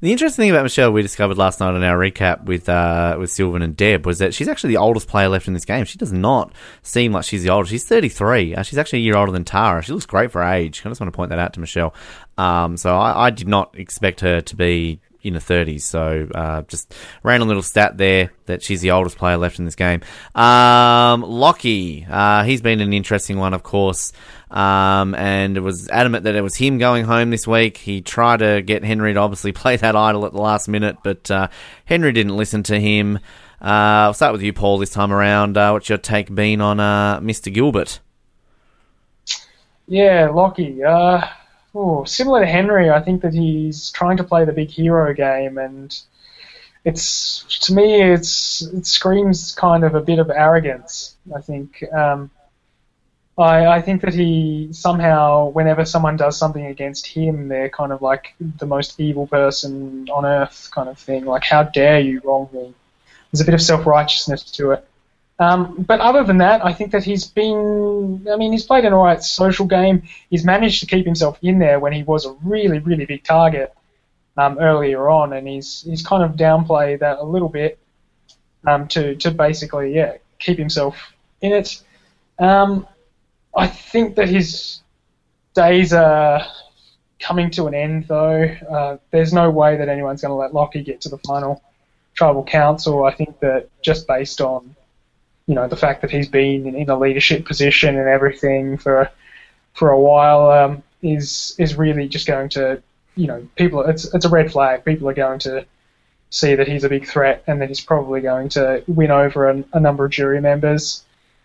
[0.00, 3.30] The interesting thing about Michelle we discovered last night in our recap with uh, with
[3.30, 5.86] Sylvan and Deb was that she's actually the oldest player left in this game.
[5.86, 7.70] She does not seem like she's the oldest.
[7.70, 8.54] She's 33.
[8.54, 9.82] Uh, she's actually a year older than Tara.
[9.82, 10.82] She looks great for age.
[10.84, 11.94] I just want to point that out to Michelle.
[12.36, 15.82] Um, so I, I, did not expect her to be in the 30s.
[15.82, 19.74] So uh, just random little stat there that she's the oldest player left in this
[19.74, 20.02] game.
[20.34, 24.12] Um, Lockie, uh, he's been an interesting one, of course.
[24.50, 27.76] Um, and it was adamant that it was him going home this week.
[27.78, 31.30] He tried to get Henry to obviously play that idol at the last minute, but
[31.30, 31.48] uh,
[31.84, 33.16] Henry didn't listen to him.
[33.60, 35.56] Uh, I'll start with you, Paul, this time around.
[35.56, 37.52] Uh, what's your take been on uh, Mr.
[37.52, 38.00] Gilbert?
[39.88, 40.82] Yeah, Lockie.
[42.06, 45.98] Similar to Henry, I think that he's trying to play the big hero game, and
[46.84, 51.16] it's to me, it's it screams kind of a bit of arrogance.
[51.34, 51.82] I think.
[51.92, 52.30] Um,
[53.38, 58.00] I, I think that he somehow, whenever someone does something against him, they're kind of
[58.00, 61.26] like the most evil person on earth, kind of thing.
[61.26, 62.74] Like, how dare you wrong me?
[63.30, 64.88] There's a bit of self righteousness to it.
[65.38, 68.26] Um, but other than that, I think that he's been.
[68.30, 70.02] I mean, he's played an alright social game.
[70.30, 73.74] He's managed to keep himself in there when he was a really, really big target
[74.36, 77.78] um, earlier on, and he's he's kind of downplayed that a little bit
[78.66, 81.82] um, to to basically yeah keep himself in it.
[82.38, 82.86] Um,
[83.54, 84.80] I think that his
[85.54, 86.46] days are
[87.20, 88.44] coming to an end, though.
[88.44, 91.62] Uh, there's no way that anyone's going to let Lockie get to the final
[92.14, 93.04] tribal council.
[93.04, 94.75] I think that just based on
[95.46, 99.10] you know the fact that he's been in a leadership position and everything for
[99.74, 102.82] for a while um, is is really just going to
[103.14, 104.84] you know people it's it's a red flag.
[104.84, 105.66] People are going to
[106.30, 109.64] see that he's a big threat and that he's probably going to win over a,
[109.72, 111.04] a number of jury members.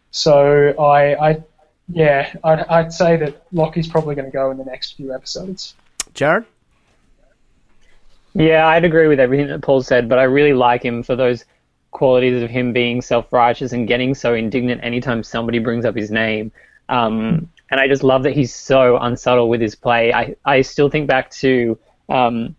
[0.09, 1.43] So I, I
[1.87, 5.75] yeah, I'd, I'd say that Lockie's probably going to go in the next few episodes.
[6.13, 6.45] Jarrod.
[8.33, 11.43] Yeah, I'd agree with everything that Paul said, but I really like him for those
[11.91, 16.51] qualities of him being self-righteous and getting so indignant anytime somebody brings up his name.
[16.89, 20.13] Um, and I just love that he's so unsubtle with his play.
[20.13, 21.77] I, I still think back to
[22.09, 22.55] um,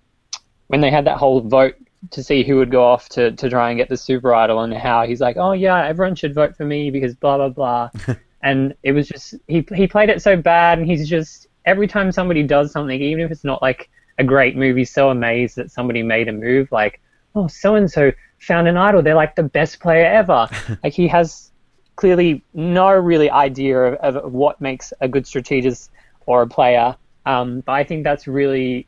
[0.69, 1.77] when they had that whole vote
[2.11, 4.75] to see who would go off to, to try and get the super idol and
[4.75, 7.91] how he's like, oh yeah, everyone should vote for me because blah blah blah.
[8.43, 12.11] and it was just he he played it so bad, and he's just every time
[12.11, 16.03] somebody does something, even if it's not like a great movie, so amazed that somebody
[16.03, 17.01] made a move like,
[17.35, 18.13] oh so and so
[18.43, 19.03] found an idol.
[19.03, 20.49] They're like the best player ever.
[20.85, 21.53] like he has
[21.97, 25.91] clearly no really idea of, of what makes a good strategist
[26.27, 26.97] or a player.
[27.27, 28.87] Um, but I think that's really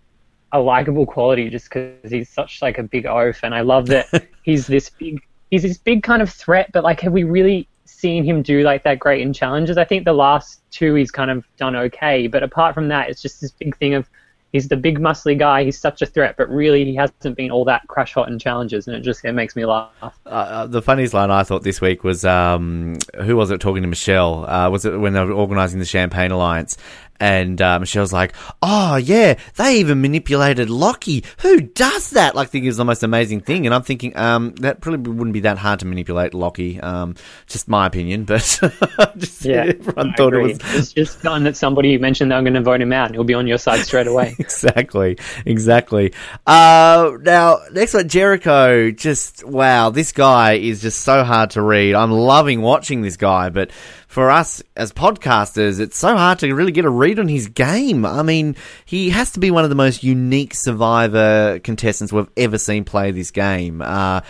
[0.53, 4.29] a likable quality just because he's such like a big oaf, and I love that
[4.43, 5.21] he's this big.
[5.51, 8.83] He's this big kind of threat, but like, have we really seen him do like
[8.83, 9.79] that great in challenges?
[9.79, 13.23] I think the last two he's kind of done okay, but apart from that, it's
[13.23, 14.09] just this big thing of
[14.55, 15.65] he's the big muscly guy.
[15.65, 18.87] He's such a threat, but really he hasn't been all that crash hot in challenges,
[18.87, 19.91] and it just it makes me laugh.
[20.01, 23.83] Uh, uh, the funniest line I thought this week was um, who was it talking
[23.83, 24.49] to Michelle?
[24.49, 26.79] Uh, was it when they were organising the Champagne Alliance?
[27.21, 31.25] And uh, Michelle's like, oh, yeah, they even manipulated Lockie.
[31.43, 32.35] Who does that?
[32.35, 33.67] Like, think is the most amazing thing.
[33.67, 36.81] And I'm thinking, um, that probably wouldn't be that hard to manipulate Lockie.
[36.81, 37.15] Um,
[37.47, 38.41] just my opinion, but
[39.17, 40.53] just yeah, everyone I thought agree.
[40.53, 40.75] it was.
[40.75, 43.35] It's just fun that somebody mentioned they're going to vote him out and he'll be
[43.35, 44.35] on your side straight away.
[44.39, 46.13] exactly, exactly.
[46.47, 48.91] Uh, now, next one, Jericho.
[48.91, 51.95] Just, wow, this guy is just so hard to read.
[51.95, 53.71] I'm loving watching this guy, but
[54.15, 58.07] for us as podcasters, it's so hard to really get a read on his game.
[58.07, 62.57] I mean, he has to be one of the most unique Survivor contestants we've ever
[62.57, 63.83] seen play this game.
[63.83, 64.21] Uh,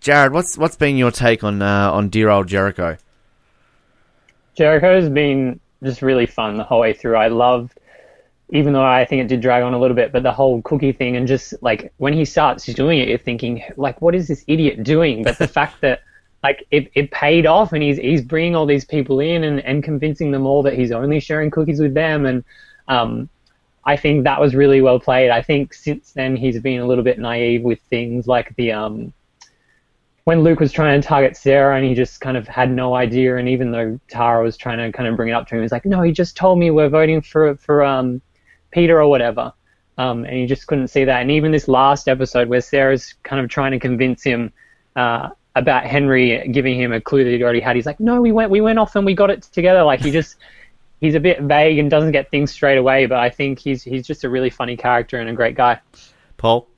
[0.00, 2.96] Jarrod, what's what's been your take on uh, on dear old Jericho?
[4.54, 7.16] Jericho's been just really fun the whole way through.
[7.16, 7.76] I loved,
[8.50, 10.92] even though I think it did drag on a little bit, but the whole cookie
[10.92, 14.44] thing and just like when he starts doing it, you're thinking like, what is this
[14.46, 15.24] idiot doing?
[15.24, 16.02] But the fact that
[16.42, 19.84] like it, it paid off and he's he's bringing all these people in and, and
[19.84, 22.44] convincing them all that he's only sharing cookies with them and
[22.88, 23.28] um,
[23.84, 25.30] I think that was really well played.
[25.30, 29.12] I think since then he's been a little bit naive with things like the um,
[30.24, 33.36] when Luke was trying to target Sarah and he just kind of had no idea
[33.36, 35.72] and even though Tara was trying to kind of bring it up to him, he's
[35.72, 38.20] like, No, he just told me we're voting for for um,
[38.70, 39.52] Peter or whatever.
[39.98, 41.20] Um, and he just couldn't see that.
[41.20, 44.52] And even this last episode where Sarah's kind of trying to convince him
[44.96, 47.76] uh, about Henry giving him a clue that he'd already had.
[47.76, 49.82] He's like, no, we went we went off and we got it together.
[49.82, 50.36] Like he just
[51.00, 53.06] he's a bit vague and doesn't get things straight away.
[53.06, 55.80] But I think he's he's just a really funny character and a great guy.
[56.36, 56.68] Paul.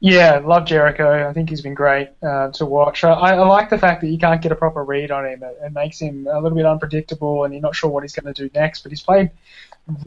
[0.00, 1.26] Yeah, love Jericho.
[1.26, 3.04] I think he's been great uh, to watch.
[3.04, 5.42] I, I, like the fact that you can't get a proper read on him.
[5.42, 8.32] It, it makes him a little bit unpredictable, and you're not sure what he's going
[8.32, 8.82] to do next.
[8.82, 9.30] But he's played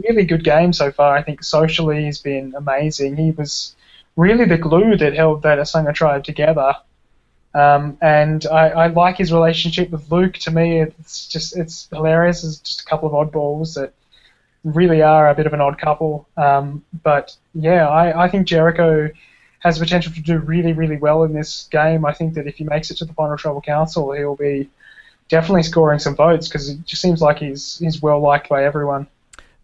[0.04, 1.18] really good games so far.
[1.18, 3.18] I think socially he's been amazing.
[3.18, 3.76] He was
[4.16, 6.76] really the glue that held that Asanga tribe together
[7.58, 10.34] um, and I, I, like his relationship with Luke.
[10.34, 12.44] To me, it's just it's hilarious.
[12.44, 13.94] It's just a couple of oddballs that
[14.64, 16.28] really are a bit of an odd couple.
[16.38, 19.10] Um, but yeah, I, I think Jericho
[19.60, 22.06] has the potential to do really, really well in this game.
[22.06, 24.70] I think that if he makes it to the final tribal council, he'll be
[25.28, 29.08] definitely scoring some votes because it just seems like he's he's well liked by everyone.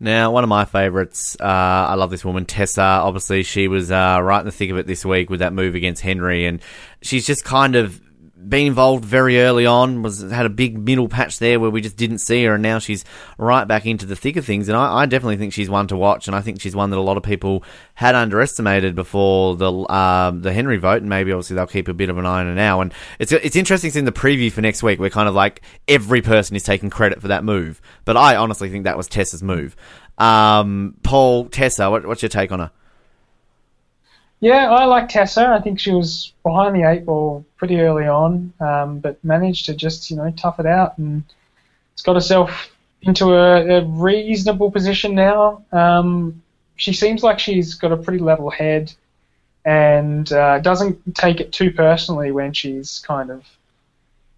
[0.04, 2.82] Now, one of my favourites, uh, I love this woman, Tessa.
[2.82, 5.76] Obviously, she was uh, right in the thick of it this week with that move
[5.76, 6.60] against Henry, and
[7.02, 8.02] she's just kind of
[8.48, 10.02] been involved very early on.
[10.02, 12.80] Was had a big middle patch there where we just didn't see her, and now
[12.80, 13.06] she's
[13.38, 14.70] right back into the thick of things.
[14.70, 16.98] And I, I definitely think she's one to watch, and I think she's one that
[16.98, 21.56] a lot of people had underestimated before the uh, the Henry vote, and maybe obviously
[21.56, 22.82] they'll keep a bit of an eye on her now.
[22.82, 25.00] And it's it's interesting seeing the preview for next week.
[25.00, 28.70] Where kind of like every person is taking credit for that move, but I honestly
[28.70, 29.76] think that was Tessa's move.
[30.18, 32.72] Um, Paul Tessa, what, what's your take on her?
[34.44, 35.48] Yeah, I like Tessa.
[35.48, 39.74] I think she was behind the eight ball pretty early on, um, but managed to
[39.74, 41.24] just you know tough it out and
[41.94, 42.70] it's got herself
[43.04, 45.64] into a, a reasonable position now.
[45.72, 46.44] Um,
[46.76, 48.94] she seems like she's got a pretty level head
[49.64, 53.46] and uh, doesn't take it too personally when she's kind of.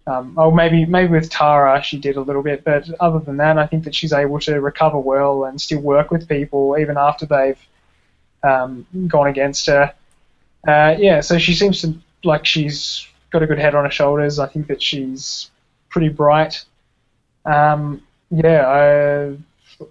[0.06, 3.58] Um, oh, maybe maybe with Tara she did a little bit, but other than that,
[3.58, 7.26] I think that she's able to recover well and still work with people even after
[7.26, 7.58] they've
[8.42, 9.92] um, gone against her.
[10.66, 11.94] Uh, yeah, so she seems to
[12.24, 14.38] like she's got a good head on her shoulders.
[14.38, 15.50] I think that she's
[15.88, 16.64] pretty bright.
[17.44, 19.36] Um, yeah, I,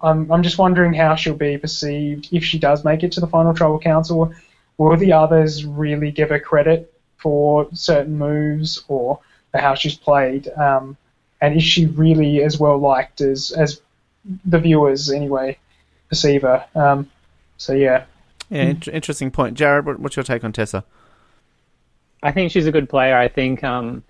[0.02, 3.26] I'm, I'm just wondering how she'll be perceived if she does make it to the
[3.26, 4.32] final tribal council.
[4.78, 9.20] Will the others really give her credit for certain moves or
[9.54, 10.48] how she's played?
[10.48, 10.96] Um,
[11.40, 13.80] and is she really as well liked as as
[14.44, 15.58] the viewers anyway
[16.08, 16.64] perceive her?
[16.74, 17.10] Um,
[17.56, 18.04] so yeah,
[18.50, 18.92] yeah, mm.
[18.92, 19.56] interesting point.
[19.56, 20.84] Jarrod, what's your take on Tessa?
[22.22, 23.16] I think she's a good player.
[23.16, 24.02] I think, um,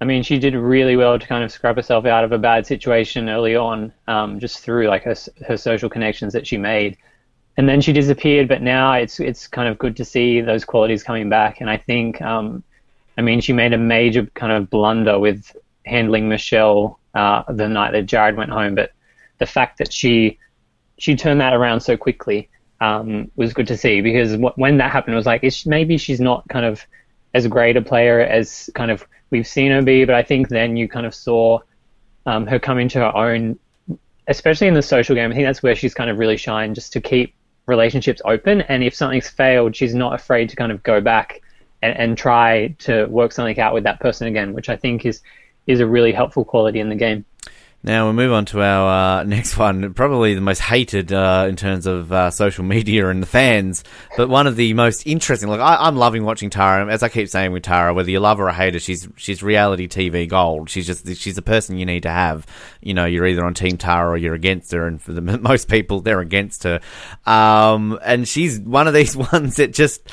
[0.00, 2.66] I mean, she did really well to kind of scrub herself out of a bad
[2.66, 5.14] situation early on, um, just through like her,
[5.46, 6.96] her social connections that she made.
[7.56, 11.02] And then she disappeared, but now it's it's kind of good to see those qualities
[11.02, 11.60] coming back.
[11.60, 12.62] And I think, um,
[13.18, 17.92] I mean, she made a major kind of blunder with handling Michelle uh, the night
[17.92, 18.92] that Jared went home, but
[19.38, 20.38] the fact that she
[20.96, 22.48] she turned that around so quickly
[22.80, 26.20] um, was good to see because w- when that happened, it was like maybe she's
[26.20, 26.84] not kind of
[27.34, 30.76] as great a player as kind of we've seen her be, but I think then
[30.76, 31.60] you kind of saw
[32.26, 33.58] um, her come into her own,
[34.26, 35.30] especially in the social game.
[35.30, 37.34] I think that's where she's kind of really shined, just to keep
[37.66, 38.62] relationships open.
[38.62, 41.42] And if something's failed, she's not afraid to kind of go back
[41.82, 45.22] and, and try to work something out with that person again, which I think is
[45.66, 47.24] is a really helpful quality in the game.
[47.82, 51.56] Now we'll move on to our uh, next one, probably the most hated uh, in
[51.56, 53.84] terms of uh, social media and the fans,
[54.18, 55.48] but one of the most interesting.
[55.48, 56.92] Like I, am loving watching Tara.
[56.92, 59.42] As I keep saying with Tara, whether you love her or hate her, she's she's
[59.42, 60.68] reality TV gold.
[60.68, 62.46] She's just she's a person you need to have.
[62.82, 65.68] You know, you're either on Team Tara or you're against her, and for the most
[65.68, 66.80] people, they're against her.
[67.24, 70.06] Um, and she's one of these ones that just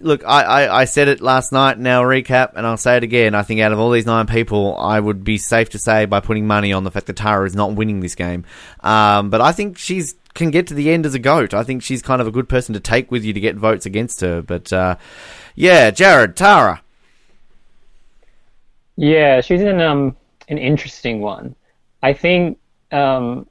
[0.00, 3.02] look, I, I, I, said it last night in our recap, and I'll say it
[3.02, 3.34] again.
[3.34, 6.20] I think out of all these nine people, I would be safe to say by
[6.20, 8.44] putting money on the fact that Tara is not winning this game.
[8.80, 11.52] Um, but I think she's can get to the end as a goat.
[11.52, 13.86] I think she's kind of a good person to take with you to get votes
[13.86, 14.40] against her.
[14.40, 14.96] But uh,
[15.54, 16.82] yeah, Jarrod, Tara.
[18.96, 20.16] Yeah, she's an um
[20.48, 21.54] an interesting one.
[22.02, 22.58] I think
[22.92, 23.48] um,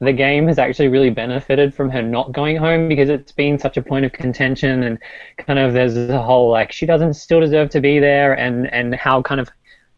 [0.00, 3.76] the game has actually really benefited from her not going home because it's been such
[3.76, 4.98] a point of contention and
[5.38, 8.94] kind of there's a whole like she doesn't still deserve to be there and and
[8.94, 9.50] how kind of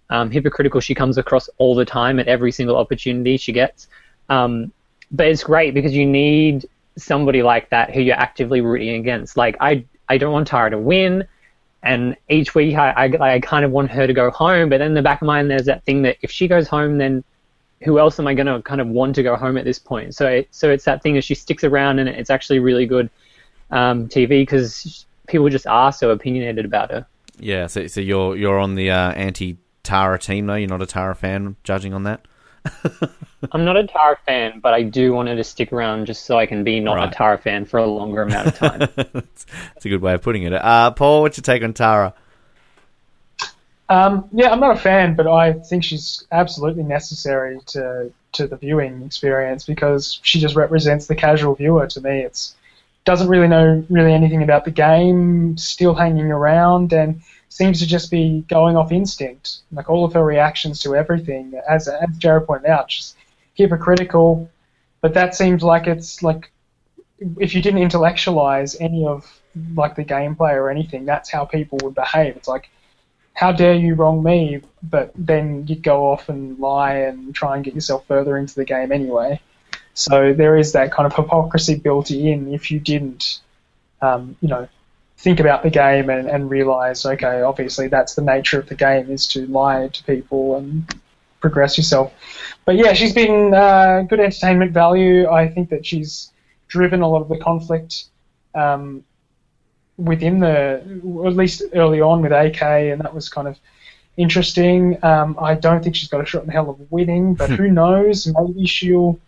[0.09, 3.89] um, hypocritical she comes across all the time at every single opportunity she gets.
[4.29, 4.73] Um,
[5.13, 9.37] but it's great because you need somebody like that who you're actively rooting against.
[9.37, 11.27] Like I I don't want Tara to win.
[11.83, 14.89] And each week, I, I, I kind of want her to go home, but then
[14.89, 17.25] in the back of my mind, there's that thing that if she goes home, then
[17.83, 20.15] who else am I going to kind of want to go home at this point?
[20.15, 23.09] So, it, so it's that thing that she sticks around, and it's actually really good
[23.71, 27.07] um, TV because people just are so opinionated about her.
[27.39, 30.57] Yeah, so, so you're you're on the uh, anti Tara team though.
[30.57, 32.27] You're not a Tara fan, judging on that.
[33.53, 36.39] I'm not a Tara fan, but I do want her to stick around just so
[36.39, 37.09] I can be not right.
[37.09, 38.79] a Tara fan for a longer amount of time.
[38.95, 40.53] that's, that's, a good way of putting it.
[40.53, 42.13] Uh, Paul, what's your take on Tara?
[43.91, 48.57] Um, yeah, I'm not a fan, but I think she's absolutely necessary to to the
[48.57, 51.87] viewing experience because she just represents the casual viewer.
[51.89, 52.57] To me, it's
[53.05, 58.11] doesn't really know really anything about the game, still hanging around, and seems to just
[58.13, 59.59] be going off instinct.
[59.73, 63.17] Like all of her reactions to everything, as as Jarrod pointed out, she's
[63.55, 64.51] hypocritical.
[65.03, 66.53] But that seems like it's like
[67.39, 69.41] if you didn't intellectualize any of
[69.77, 72.37] like the gameplay or anything, that's how people would behave.
[72.37, 72.71] It's like
[73.35, 74.61] how dare you wrong me?
[74.83, 78.65] But then you'd go off and lie and try and get yourself further into the
[78.65, 79.41] game anyway.
[79.95, 83.41] So there is that kind of hypocrisy built in if you didn't,
[84.01, 84.69] um, you know,
[85.19, 89.11] think about the game and, and realize, okay, obviously that's the nature of the game
[89.11, 90.95] is to lie to people and
[91.41, 92.13] progress yourself.
[92.65, 95.29] But yeah, she's been uh, good entertainment value.
[95.29, 96.33] I think that she's
[96.69, 98.05] driven a lot of the conflict
[98.55, 99.05] um,
[100.01, 100.83] within the,
[101.27, 103.59] at least early on with AK, and that was kind of
[104.17, 105.03] interesting.
[105.05, 108.27] Um, I don't think she's got a shot in hell of winning, but who knows?
[108.27, 109.19] Maybe she'll,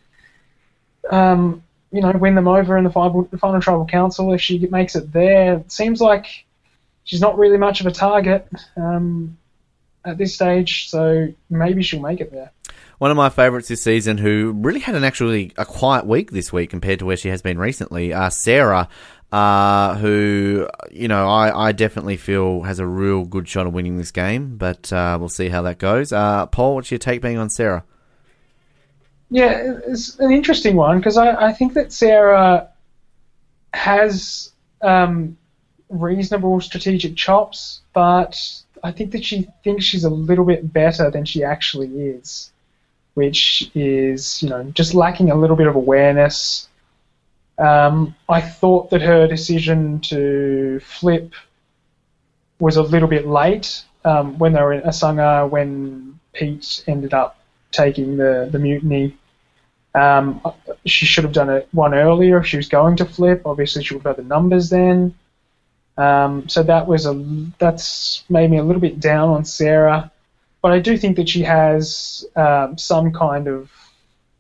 [1.11, 4.59] um, you know, win them over in the final, the final tribal council if she
[4.67, 5.55] makes it there.
[5.59, 6.45] It seems like
[7.05, 9.37] she's not really much of a target um,
[10.05, 12.51] at this stage, so maybe she'll make it there.
[12.99, 16.53] One of my favourites this season, who really had an actually a quiet week this
[16.53, 18.89] week compared to where she has been recently, uh, Sarah
[19.33, 23.97] uh, who you know I, I definitely feel has a real good shot of winning
[23.97, 26.13] this game, but uh, we'll see how that goes.
[26.13, 27.85] Uh, Paul, what's your take being on Sarah?
[29.31, 32.69] Yeah, it's an interesting one because I, I think that Sarah
[33.73, 35.39] has um,
[35.89, 38.39] reasonable strategic chops, but
[38.85, 42.53] I think that she thinks she's a little bit better than she actually is,
[43.15, 46.69] which is you know just lacking a little bit of awareness
[47.63, 51.33] um, I thought that her decision to flip
[52.59, 57.39] was a little bit late um, when they were in Asaga when Pete ended up
[57.71, 59.17] taking the, the mutiny.
[59.95, 60.41] Um,
[60.87, 63.43] she should have done it one earlier if she was going to flip.
[63.45, 65.15] Obviously, she would have had the numbers then.
[65.97, 67.13] Um, so that was a
[67.59, 70.11] that's made me a little bit down on Sarah,
[70.63, 73.71] but I do think that she has um, some kind of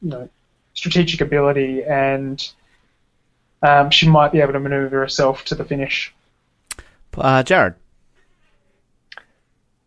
[0.00, 0.28] you know
[0.72, 2.50] strategic ability and
[3.62, 6.12] um, she might be able to maneuver herself to the finish.
[7.16, 7.74] Uh, Jarrod.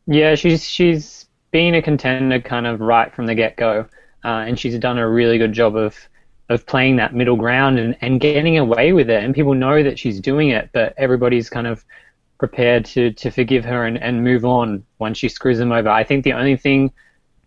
[0.07, 3.87] Yeah, she's she's been a contender kind of right from the get go,
[4.23, 5.97] uh, and she's done a really good job of
[6.49, 9.23] of playing that middle ground and, and getting away with it.
[9.23, 11.83] And people know that she's doing it, but everybody's kind of
[12.37, 15.89] prepared to, to forgive her and, and move on once she screws them over.
[15.89, 16.91] I think the only thing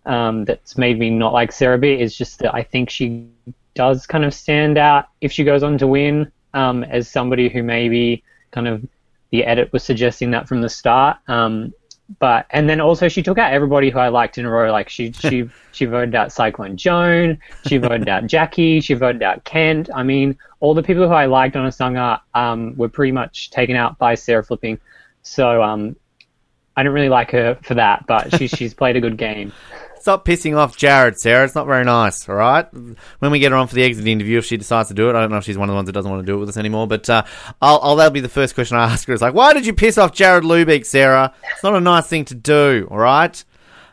[0.06, 3.28] um, that's made me not like Sarah B is just that I think she
[3.78, 7.62] does kind of stand out if she goes on to win um, as somebody who
[7.62, 8.84] maybe kind of
[9.30, 11.16] the edit was suggesting that from the start.
[11.28, 11.72] Um,
[12.18, 14.72] but and then also she took out everybody who I liked in a row.
[14.72, 17.38] Like she she she voted out Cyclone Joan,
[17.68, 19.90] she voted out Jackie, she voted out Kent.
[19.94, 23.76] I mean, all the people who I liked on Asaga um, were pretty much taken
[23.76, 24.80] out by Sarah flipping.
[25.22, 25.94] So um,
[26.78, 29.52] I didn't really like her for that, but she, she's played a good game.
[29.98, 31.44] Stop pissing off Jarrod, Sarah.
[31.44, 32.72] It's not very nice, all right?
[32.72, 35.16] When we get her on for the exit interview, if she decides to do it,
[35.16, 36.38] I don't know if she's one of the ones that doesn't want to do it
[36.38, 37.24] with us anymore, but uh,
[37.60, 39.12] I'll, I'll, that'll be the first question I ask her.
[39.12, 41.34] It's like, why did you piss off Jarrod Loobeek, Sarah?
[41.50, 43.44] It's not a nice thing to do, all right?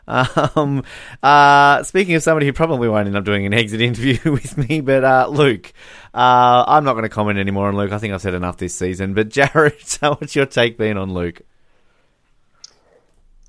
[0.06, 0.84] Um,
[1.24, 4.80] uh, speaking of somebody who probably won't end up doing an exit interview with me,
[4.80, 5.72] but uh, Luke,
[6.14, 7.90] uh, I'm not going to comment anymore on Luke.
[7.90, 9.12] I think I've said enough this season.
[9.12, 11.42] But Jarrod, what's your take been on Luke?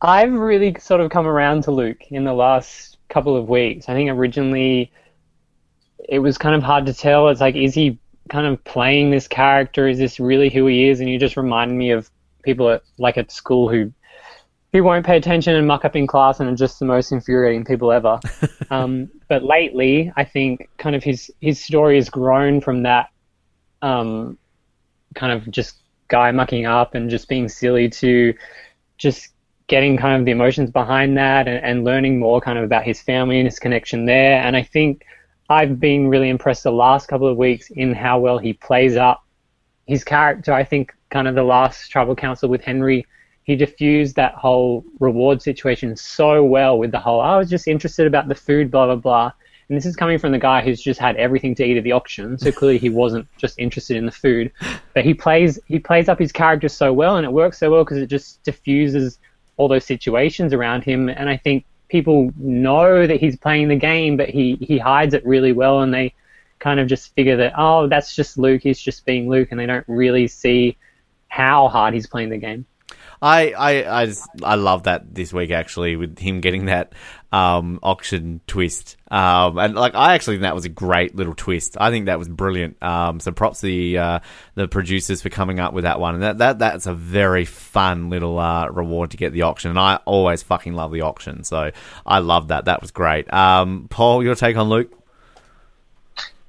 [0.02, 3.90] I've really sort of come around to Luke in the last couple of weeks.
[3.90, 4.92] I think originally
[6.08, 7.30] it was kind of hard to tell.
[7.30, 7.98] It's like, is he
[8.30, 9.88] kind of playing this character?
[9.88, 11.00] Is this really who he is?
[11.00, 12.10] And you just remind me of
[12.44, 13.92] people at like at school who
[14.74, 17.66] who won't pay attention and muck up in class and are just the most infuriating
[17.66, 18.20] people ever.
[18.70, 23.10] um, but lately, I think kind of his his story has grown from that
[23.82, 24.38] um,
[25.16, 25.78] kind of just
[26.10, 28.34] guy mucking up and just being silly to
[28.98, 29.30] just
[29.68, 33.02] getting kind of the emotions behind that and, and learning more kind of about his
[33.02, 34.42] family and his connection there.
[34.42, 35.06] And I think
[35.50, 39.24] I've been really impressed the last couple of weeks in how well he plays up
[39.86, 40.54] his character.
[40.54, 43.06] I think kind of the last tribal council with Henry,
[43.44, 47.68] he diffused that whole reward situation so well with the whole, oh, I was just
[47.68, 49.32] interested about the food, blah, blah, blah.
[49.70, 51.92] And this is coming from the guy who's just had everything to eat at the
[51.92, 54.52] auction, so clearly he wasn't just interested in the food.
[54.94, 57.84] But he plays he plays up his character so well, and it works so well
[57.84, 59.20] because it just diffuses
[59.58, 61.10] all those situations around him.
[61.10, 65.26] And I think people know that he's playing the game, but he, he hides it
[65.26, 66.14] really well, and they
[66.60, 69.66] kind of just figure that, oh, that's just Luke, he's just being Luke, and they
[69.66, 70.78] don't really see
[71.28, 72.66] how hard he's playing the game.
[73.22, 76.94] I I I, just, I love that this week actually with him getting that
[77.32, 78.98] um, auction twist.
[79.10, 81.78] Um, and like I actually think that was a great little twist.
[81.80, 82.82] I think that was brilliant.
[82.82, 84.20] Um, so props to the uh,
[84.56, 86.16] the producers for coming up with that one.
[86.16, 89.70] And that, that that's a very fun little uh, reward to get the auction.
[89.70, 91.44] And I always fucking love the auction.
[91.44, 91.72] So
[92.06, 92.66] I love that.
[92.66, 93.32] That was great.
[93.34, 94.97] Um, Paul, your take on Luke?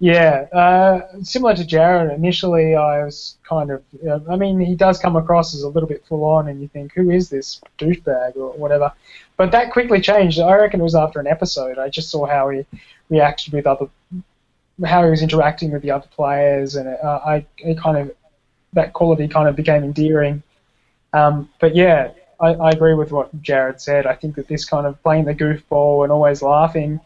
[0.01, 2.15] Yeah, uh, similar to Jarrod.
[2.15, 3.83] Initially, I was kind of.
[4.07, 6.69] Uh, I mean, he does come across as a little bit full on, and you
[6.69, 8.93] think, who is this douchebag or whatever.
[9.37, 10.39] But that quickly changed.
[10.39, 11.79] I reckon it was after an episode.
[11.79, 12.65] I just saw how he
[13.11, 13.89] reacted with other
[14.85, 18.15] how he was interacting with the other players, and uh, I it kind of
[18.75, 20.43] that quality kind of became endearing.
[21.13, 24.07] Um, but yeah, I, I, agree with what Jarrod said.
[24.07, 27.01] I think that this kind of playing the goofball and always laughing,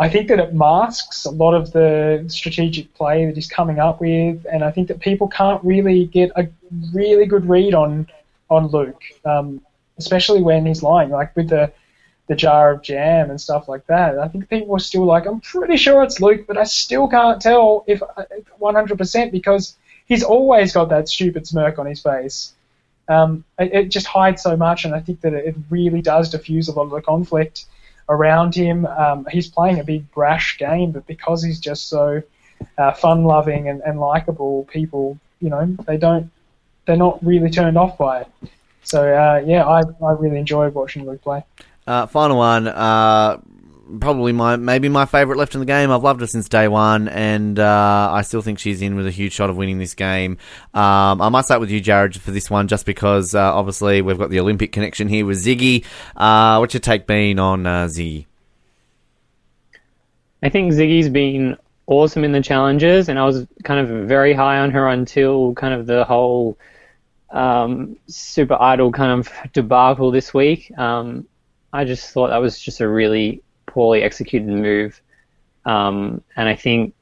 [0.00, 4.00] I think that it masks a lot of the strategic play that he's coming up
[4.00, 6.48] with, and I think that people can't really get a
[6.94, 8.08] really good read on
[8.48, 9.60] on Luke, um,
[9.98, 11.70] especially when he's lying, like with the
[12.28, 14.18] the jar of jam and stuff like that.
[14.18, 17.42] I think people are still like, I'm pretty sure it's Luke, but I still can't
[17.42, 19.76] tell if 100% because
[20.06, 22.52] he's always got that stupid smirk on his face.
[23.08, 26.68] Um, it, it, just hides so much, and I think that it really does diffuse
[26.68, 27.66] a lot of the conflict
[28.10, 28.84] around him.
[28.84, 32.22] Um, he's playing a big brash game, but because he's just so
[32.76, 36.30] uh, fun-loving and, and likable, people, you know, they don't,
[36.84, 38.28] they're not really turned off by it.
[38.82, 41.44] So uh, yeah, I, I really enjoyed watching Luke play.
[41.86, 42.68] Uh, final one.
[42.68, 43.40] Uh,
[43.98, 45.90] probably my maybe my favourite left in the game.
[45.90, 49.10] I've loved her since day one, and uh, I still think she's in with a
[49.10, 50.38] huge shot of winning this game.
[50.74, 54.18] Um, I might start with you, Jarrod, for this one, just because uh, obviously we've
[54.18, 55.84] got the Olympic connection here with Ziggy.
[56.16, 58.26] Uh, what's your take been on uh, Ziggy?
[60.42, 64.58] I think Ziggy's been awesome in the challenges, and I was kind of very high
[64.58, 66.56] on her until kind of the whole
[67.30, 70.76] um, super idol kind of debacle this week.
[70.78, 71.26] Um,
[71.72, 75.00] I just thought that was just a really poorly executed move.
[75.64, 76.94] Um, and I think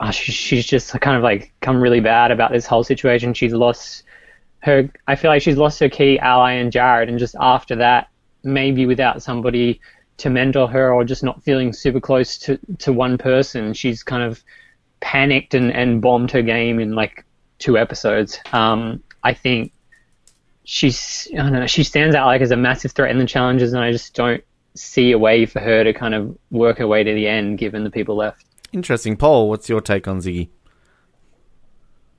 [0.00, 3.34] oh, she, she's just kind of like come really bad about this whole situation.
[3.34, 4.04] She's lost
[4.60, 4.90] her.
[5.06, 8.08] I feel like she's lost her key ally in Jared, and just after that,
[8.42, 9.80] maybe without somebody
[10.18, 14.22] to mentor her or just not feeling super close to, to one person, she's kind
[14.22, 14.42] of
[15.00, 17.24] panicked and, and bombed her game in like
[17.58, 18.38] two episodes.
[18.52, 19.72] Um, I think
[20.64, 23.72] she's I don't know she stands out like as a massive threat in the challenges,
[23.72, 24.42] and I just don't
[24.74, 27.84] see a way for her to kind of work her way to the end, given
[27.84, 28.46] the people left.
[28.72, 29.48] Interesting, Paul.
[29.48, 30.48] What's your take on Ziggy?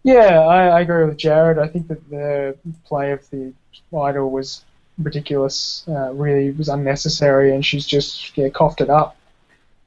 [0.04, 1.58] Yeah, I, I agree with Jarrod.
[1.58, 3.54] I think that the play of the
[3.98, 4.64] idol was
[4.98, 5.84] ridiculous.
[5.88, 9.16] Uh, really was unnecessary, and she's just yeah coughed it up.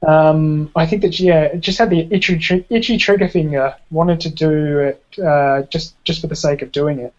[0.05, 3.75] Um, I think that she, yeah, just had the itchy, itchy trigger finger.
[3.89, 7.13] Wanted to do it uh, just just for the sake of doing it.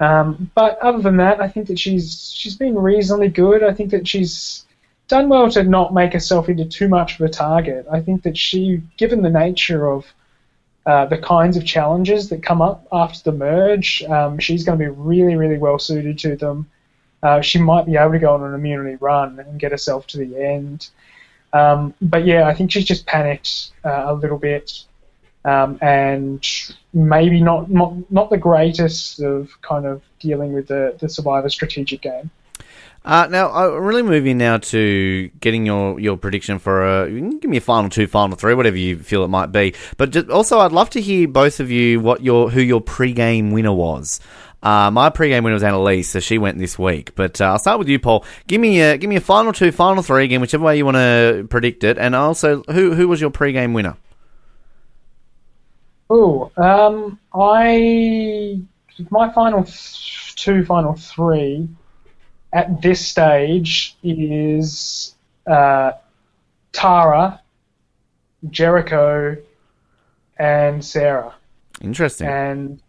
[0.00, 3.62] Um, but other than that, I think that she's she's been reasonably good.
[3.62, 4.64] I think that she's
[5.08, 7.86] done well to not make herself into too much of a target.
[7.90, 10.06] I think that she, given the nature of
[10.86, 14.84] uh, the kinds of challenges that come up after the merge, um, she's going to
[14.84, 16.68] be really, really well suited to them.
[17.22, 20.18] Uh, she might be able to go on an immunity run and get herself to
[20.18, 20.88] the end.
[21.54, 24.84] Um, but yeah, I think she's just panicked uh, a little bit
[25.44, 26.46] um, and
[26.92, 32.00] maybe not, not not the greatest of kind of dealing with the, the survivor strategic
[32.02, 32.30] game.
[33.04, 37.10] Uh, now, I'm really moving now to getting your, your prediction for a.
[37.10, 39.74] give me a final two, final three, whatever you feel it might be.
[39.98, 43.50] But just, also, I'd love to hear both of you what your who your pre-game
[43.50, 44.20] winner was.
[44.62, 47.14] Uh, my pre-game winner was Annalise, so she went this week.
[47.14, 48.24] But uh, I'll start with you, Paul.
[48.46, 50.96] Give me a give me a final two, final three again, whichever way you want
[50.96, 51.98] to predict it.
[51.98, 53.98] And also, who who was your pre-game winner?
[56.10, 58.60] Oh, um, I
[59.10, 59.66] my final
[60.36, 61.68] two, final three
[62.52, 65.14] at this stage is
[65.46, 65.92] uh,
[66.72, 67.40] Tara,
[68.50, 69.36] Jericho,
[70.38, 71.34] and Sarah.
[71.80, 72.28] Interesting.
[72.28, 72.80] And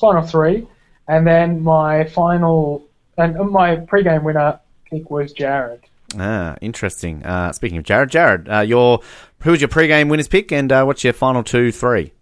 [0.00, 0.66] final three,
[1.08, 2.84] and then my final
[3.18, 4.58] and my pre-game winner
[4.90, 5.80] pick was Jared.
[6.18, 7.24] Ah, interesting.
[7.24, 9.00] Uh, speaking of Jared, Jarrod, uh, your
[9.42, 12.12] who's your pre-game winners pick, and uh, what's your final two, three?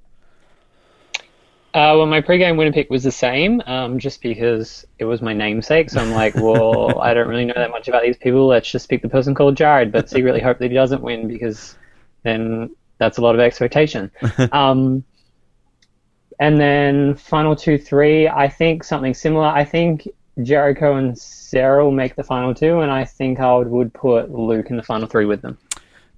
[1.75, 5.33] Uh, well, my pre-game winner pick was the same, um, just because it was my
[5.33, 5.89] namesake.
[5.89, 8.47] So I'm like, well, I don't really know that much about these people.
[8.47, 11.75] Let's just pick the person called Jared, but secretly hope that he doesn't win because
[12.25, 14.11] then that's a lot of expectation.
[14.53, 15.03] um,
[16.39, 19.47] and then final two, three, I think something similar.
[19.47, 20.07] I think
[20.43, 24.31] Jericho and Sarah will make the final two, and I think I would, would put
[24.31, 25.57] Luke in the final three with them.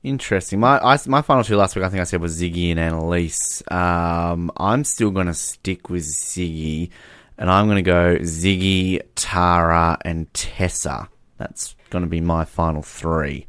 [0.04, 0.60] Interesting.
[0.60, 3.62] My I, my final two last week, I think I said was Ziggy and Annalise.
[3.70, 6.90] Um, I'm still going to stick with Ziggy,
[7.38, 11.08] and I'm going to go Ziggy, Tara, and Tessa.
[11.38, 13.46] That's going to be my final three.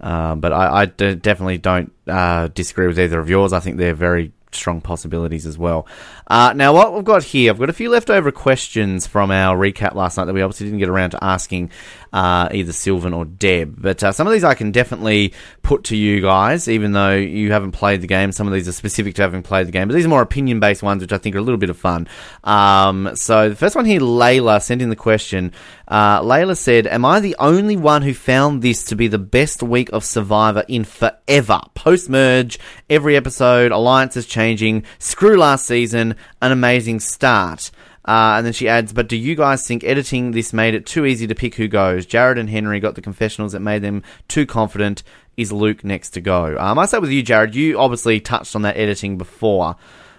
[0.00, 3.52] Uh, but I, I d- definitely don't uh, disagree with either of yours.
[3.52, 5.86] I think they're very strong possibilities as well.
[6.26, 9.94] Uh, now, what we've got here, I've got a few leftover questions from our recap
[9.94, 11.70] last night that we obviously didn't get around to asking
[12.16, 13.74] uh, either Sylvan or Deb.
[13.76, 17.52] But uh, some of these I can definitely put to you guys, even though you
[17.52, 18.32] haven't played the game.
[18.32, 20.58] Some of these are specific to having played the game, but these are more opinion
[20.58, 22.08] based ones, which I think are a little bit of fun.
[22.42, 25.52] Um, so the first one here, Layla sent in the question
[25.86, 29.62] Uh, Layla said, Am I the only one who found this to be the best
[29.62, 31.60] week of Survivor in forever?
[31.74, 32.58] Post merge,
[32.88, 37.70] every episode, alliances changing, screw last season, an amazing start.
[38.06, 41.04] Uh, and then she adds, but do you guys think editing this made it too
[41.04, 42.06] easy to pick who goes?
[42.06, 45.02] Jared and Henry got the confessionals that made them too confident.
[45.36, 46.56] Is Luke next to go?
[46.58, 49.76] Um, I say with you, Jarrod, you obviously touched on that editing before.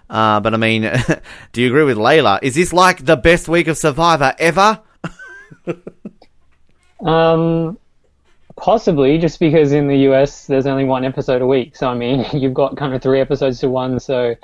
[0.09, 0.81] Uh, but I mean,
[1.53, 2.39] do you agree with Layla?
[2.41, 4.81] Is this like the best week of Survivor ever?
[7.05, 7.77] um,
[8.57, 11.75] possibly, just because in the US there's only one episode a week.
[11.75, 13.99] So I mean, you've got kind of three episodes to one.
[13.99, 14.35] So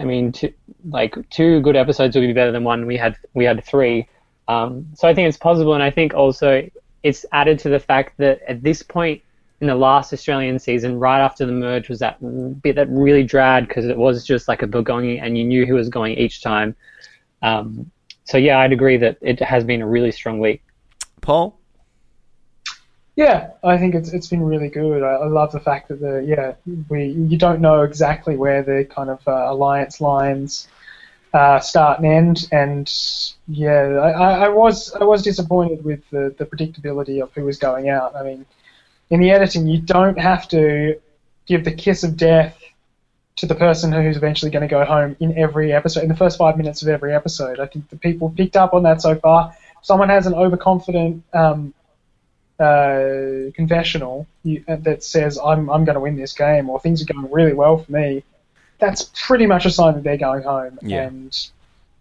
[0.00, 0.52] I mean, two,
[0.88, 2.86] like two good episodes would be better than one.
[2.86, 4.08] We had we had three.
[4.48, 6.68] Um, so I think it's possible, and I think also
[7.02, 9.22] it's added to the fact that at this point
[9.60, 12.18] in the last Australian season, right after the merge, was that
[12.62, 15.74] bit that really dragged because it was just like a Pagonging, and you knew who
[15.74, 16.74] was going each time.
[17.42, 17.90] Um,
[18.24, 20.62] so yeah, I'd agree that it has been a really strong week.
[21.20, 21.59] Paul.
[23.20, 25.02] Yeah, I think it's it's been really good.
[25.02, 26.54] I, I, love the fact that the yeah
[26.88, 30.68] we you don't know exactly where the kind of uh, alliance lines
[31.34, 32.90] uh, start and end, and
[33.46, 37.90] yeah, I, I was I was disappointed with the, the predictability of who was going
[37.90, 38.16] out.
[38.16, 38.46] I mean,
[39.10, 40.98] in the editing, you don't have to
[41.44, 42.58] give the kiss of death
[43.36, 46.38] to the person who's eventually going to go home in every episode, in the first
[46.38, 47.60] five minutes of every episode.
[47.60, 49.54] I think the people picked up on that so far.
[49.82, 51.74] Someone has an overconfident um,
[52.60, 57.02] uh, confessional you, uh, that says I'm I'm going to win this game or things
[57.02, 58.22] are going really well for me,
[58.78, 60.78] that's pretty much a sign that they're going home.
[60.82, 61.06] Yeah.
[61.06, 61.48] And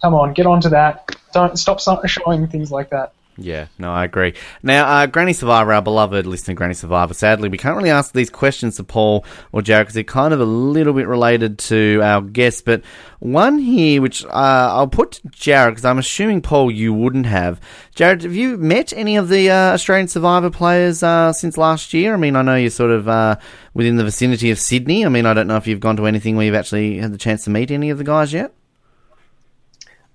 [0.02, 1.16] come on, get onto that.
[1.34, 3.14] Don't stop showing things like that.
[3.42, 4.34] Yeah, no, I agree.
[4.64, 8.30] Now, uh, Granny Survivor, our beloved listener, Granny Survivor, sadly, we can't really ask these
[8.30, 9.24] questions to Paul
[9.54, 12.62] or Jarrod because they're kind of a little bit related to our guests.
[12.62, 12.84] But
[13.20, 17.62] one here, which uh, I'll put to Jarrod because I'm assuming, Paul, you wouldn't have.
[17.96, 22.14] Jarrod, have you met any of the uh, Australian Survivor players uh, since last year?
[22.14, 23.38] I mean, I know you're sort of uh,
[23.74, 25.06] within the vicinity of Sydney.
[25.06, 27.18] I mean, I don't know if you've gone to anything where you've actually had the
[27.18, 28.54] chance to meet any of the guys yet.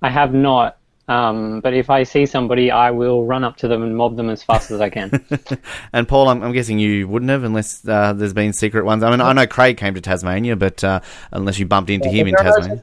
[0.02, 0.76] I have not.
[1.06, 4.30] Um, but if I see somebody, I will run up to them and mob them
[4.30, 5.24] as fast as I can.
[5.92, 9.02] and Paul, I'm, I'm, guessing you wouldn't have unless uh, there's been secret ones.
[9.02, 11.00] I mean, I know Craig came to Tasmania, but uh,
[11.30, 12.80] unless you bumped into yeah, him in Tasmania.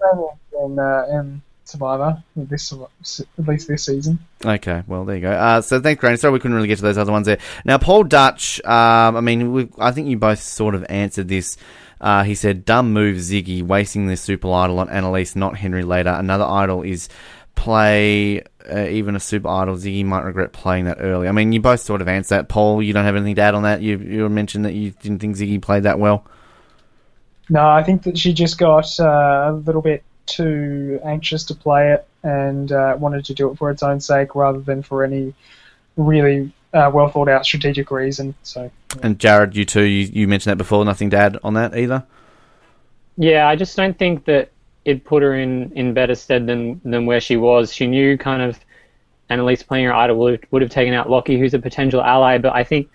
[0.63, 1.41] In, uh, in
[1.71, 4.19] Survivor, this at least this season.
[4.45, 5.31] Okay, well there you go.
[5.31, 6.17] Uh, so thanks, Granny.
[6.17, 7.39] Sorry we couldn't really get to those other ones there.
[7.65, 8.63] Now, Paul Dutch.
[8.65, 11.57] Um, I mean, I think you both sort of answered this.
[11.99, 16.09] Uh, he said, "Dumb move, Ziggy, wasting this super idol on Annalise, not Henry later.
[16.09, 17.09] Another idol is."
[17.61, 21.27] Play uh, even a super idol, Ziggy might regret playing that early.
[21.27, 22.49] I mean, you both sort of answered that.
[22.49, 23.83] Paul, you don't have anything to add on that.
[23.83, 26.25] You you mentioned that you didn't think Ziggy played that well.
[27.49, 31.91] No, I think that she just got uh, a little bit too anxious to play
[31.91, 35.33] it and uh, wanted to do it for its own sake rather than for any
[35.97, 38.33] really uh, well thought out strategic reason.
[38.41, 38.71] So.
[38.95, 39.01] Yeah.
[39.03, 39.83] And Jarrod, you too.
[39.83, 40.83] You, you mentioned that before.
[40.83, 42.05] Nothing to add on that either.
[43.17, 44.49] Yeah, I just don't think that
[44.85, 47.73] it put her in, in better stead than than where she was.
[47.73, 48.59] She knew kind of
[49.29, 52.53] Annalise playing her idol would, would have taken out Locky, who's a potential ally, but
[52.53, 52.89] I think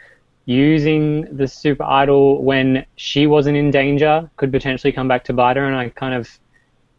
[0.44, 5.56] using the super idol when she wasn't in danger could potentially come back to bite
[5.56, 6.28] her, and I kind of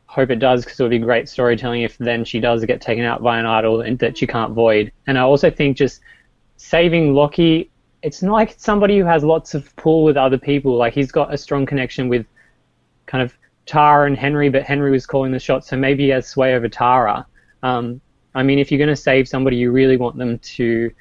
[0.08, 3.04] hope it does because it would be great storytelling if then she does get taken
[3.04, 4.92] out by an idol and that she can't void.
[5.06, 6.02] And I also think just
[6.56, 7.70] saving Locky,
[8.02, 10.76] it's not like somebody who has lots of pull with other people.
[10.76, 12.26] Like he's got a strong connection with
[13.06, 16.28] kind of Tara and Henry, but Henry was calling the shots, so maybe he has
[16.28, 17.26] sway over Tara.
[17.62, 18.02] Um,
[18.34, 20.92] I mean, if you're going to save somebody, you really want them to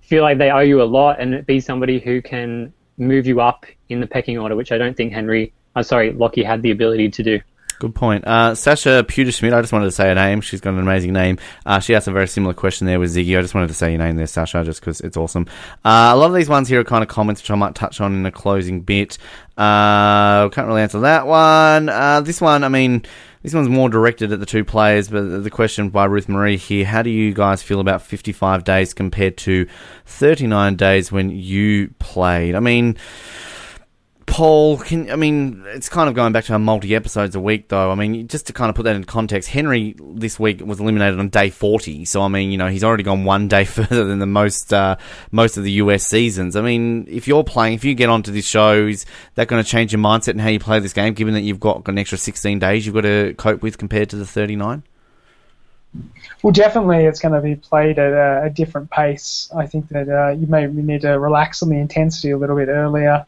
[0.00, 3.66] feel like they owe you a lot and be somebody who can move you up
[3.88, 6.70] in the pecking order, which I don't think Henry, I'm uh, sorry, Locky had the
[6.70, 7.40] ability to do.
[7.78, 8.24] Good point.
[8.26, 10.40] Uh, Sasha Pewter I just wanted to say her name.
[10.40, 11.38] She's got an amazing name.
[11.66, 13.36] Uh, she asked a very similar question there with Ziggy.
[13.36, 15.46] I just wanted to say your name there, Sasha, just because it's awesome.
[15.84, 18.00] Uh, a lot of these ones here are kind of comments which I might touch
[18.00, 19.18] on in the closing bit.
[19.56, 21.88] Uh, can't really answer that one.
[21.88, 23.04] Uh, this one, I mean,
[23.42, 26.84] this one's more directed at the two players, but the question by Ruth Marie here
[26.84, 29.66] how do you guys feel about 55 days compared to
[30.06, 32.54] 39 days when you played?
[32.54, 32.96] I mean,
[34.26, 37.68] Paul, can I mean it's kind of going back to our multi episodes a week
[37.68, 37.90] though.
[37.90, 41.18] I mean, just to kind of put that in context, Henry this week was eliminated
[41.18, 44.18] on day forty, so I mean, you know, he's already gone one day further than
[44.18, 44.96] the most uh,
[45.30, 46.56] most of the US seasons.
[46.56, 49.04] I mean, if you're playing, if you get onto this show, is
[49.34, 51.14] that going to change your mindset and how you play this game?
[51.14, 54.16] Given that you've got an extra sixteen days you've got to cope with compared to
[54.16, 54.82] the thirty nine.
[56.42, 59.48] Well, definitely, it's going to be played at a, a different pace.
[59.54, 62.68] I think that uh, you may need to relax on the intensity a little bit
[62.68, 63.26] earlier.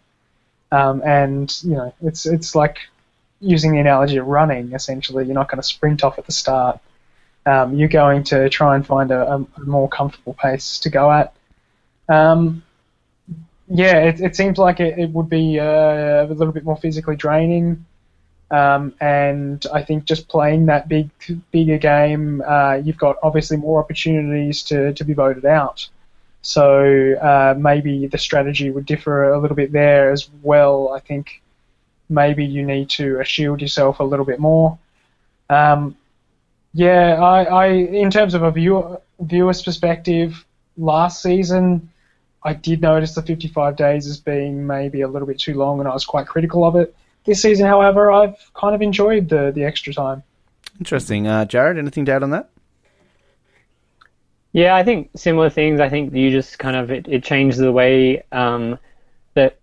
[0.76, 2.78] Um, and you know, it's it's like
[3.40, 4.72] using the analogy of running.
[4.72, 6.80] Essentially, you're not going to sprint off at the start.
[7.46, 11.32] um, you're going to try and find a, a, more comfortable pace to go at.
[12.08, 12.62] Um,
[13.68, 17.16] yeah, it, it, seems like it, it would be uh, a little bit more physically
[17.16, 17.84] draining.
[18.50, 21.10] Um, and I think just playing that big,
[21.52, 25.88] bigger game, uh, you've got obviously more opportunities to, to be voted out.
[26.46, 30.92] So uh, maybe the strategy would differ a little bit there as well.
[30.92, 31.42] I think
[32.08, 34.78] maybe you need to shield yourself a little bit more.
[35.50, 35.96] Um,
[36.72, 40.44] yeah, I, I, in terms of a viewer, viewer's perspective,
[40.76, 41.90] last season
[42.44, 45.88] I did notice the 55 days as being maybe a little bit too long, and
[45.88, 46.94] I was quite critical of it.
[47.24, 50.22] This season, however, I've kind of enjoyed the the extra time.
[50.78, 51.76] Interesting, uh, Jarrod.
[51.76, 52.50] Anything to add on that?
[54.56, 55.80] Yeah, I think similar things.
[55.80, 58.78] I think you just kind of it, it changed the way um,
[59.34, 59.58] that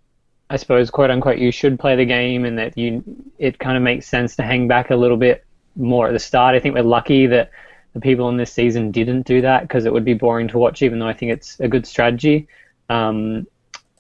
[0.52, 3.04] I suppose quote unquote you should play the game, and that you
[3.40, 6.54] it kind of makes sense to hang back a little bit more at the start.
[6.54, 7.50] I think we're lucky that
[7.96, 10.84] the people in this season didn't do that because it would be boring to watch,
[10.84, 12.48] even though I think it's a good strategy.
[12.88, 13.48] Um,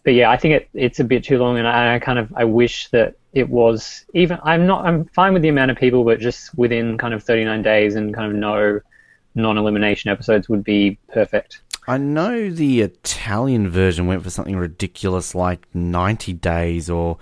[0.04, 2.32] but yeah, I think it, it's a bit too long, and I, I, kind of
[2.36, 4.38] I wish that it was even.
[4.44, 4.86] I'm not.
[4.86, 8.14] I'm fine with the amount of people, but just within kind of 39 days and
[8.14, 8.80] kind of no
[9.36, 11.62] non-elimination episodes would be perfect.
[11.88, 17.18] I know the Italian version went for something ridiculous like 90 days or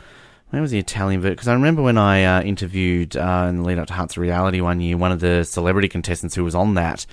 [0.52, 1.34] where was the Italian version?
[1.34, 4.22] Because I remember when I uh, interviewed uh, in the lead up to Hearts of
[4.22, 7.06] Reality one year, one of the celebrity contestants who was on that,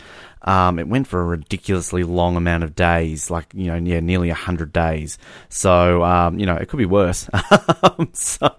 [0.42, 4.30] um, it went for a ridiculously long amount of days, like you know, yeah, nearly
[4.30, 5.18] hundred days.
[5.48, 7.28] So um, you know, it could be worse.
[8.12, 8.54] so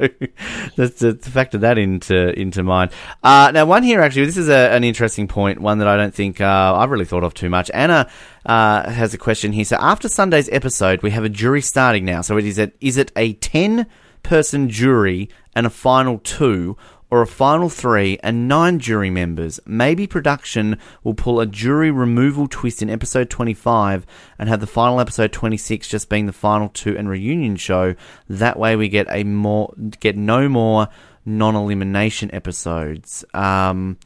[0.78, 2.92] let's, let's factor that into into mind.
[3.24, 6.14] Uh, now, one here actually, this is a, an interesting point, one that I don't
[6.14, 7.70] think uh, I've really thought of too much.
[7.74, 8.10] Anna
[8.46, 9.66] uh, has a question here.
[9.66, 12.22] So after Sunday's episode, we have a jury starting now.
[12.22, 13.88] So it is is it a ten
[14.24, 16.78] person jury and a final two,
[17.12, 19.60] or a final three and nine jury members.
[19.66, 24.06] Maybe production will pull a jury removal twist in episode 25
[24.38, 27.96] and have the final episode 26 just being the final two and reunion show.
[28.28, 30.88] That way we get a more get no more
[31.26, 33.26] non-elimination episodes.
[33.34, 33.98] Um,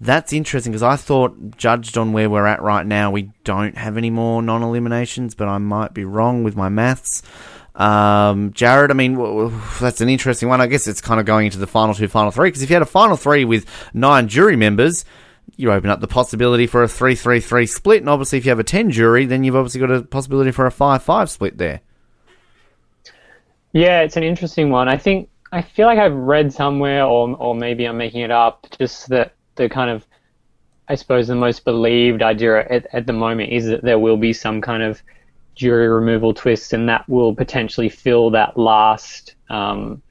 [0.00, 3.96] that's interesting because I thought, judged on where we're at right now, we don't have
[3.96, 7.22] any more non eliminations, but I might be wrong with my maths.
[7.76, 9.48] Um, Jarrod, I mean, well,
[9.80, 10.60] that's an interesting one.
[10.60, 12.74] I guess it's kind of going into the final two, final three, because if you
[12.74, 15.04] had a final three with nine jury members,
[15.56, 18.00] you open up the possibility for a 3 3 3 split.
[18.00, 20.66] And obviously, if you have a 10 jury, then you've obviously got a possibility for
[20.66, 21.80] a 5 5 split there.
[23.72, 24.88] Yeah, it's an interesting one.
[24.88, 28.66] I think, I feel like I've read somewhere, or, or maybe I'm making it up,
[28.78, 30.06] just that the kind of,
[30.88, 34.32] I suppose, the most believed idea at, at the moment is that there will be
[34.32, 35.02] some kind of
[35.56, 39.34] jury removal twist, and that will potentially fill that last.
[39.50, 40.02] Um,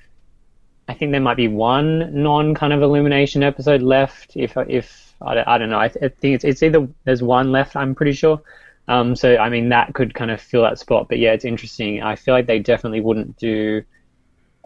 [0.88, 4.36] I think there might be one non kind of elimination episode left.
[4.36, 7.52] If if I, I don't know, I, th- I, think it's it's either there's one
[7.52, 7.76] left.
[7.76, 8.42] I'm pretty sure.
[8.88, 11.08] Um, so I mean that could kind of fill that spot.
[11.08, 12.02] But yeah, it's interesting.
[12.02, 13.84] I feel like they definitely wouldn't do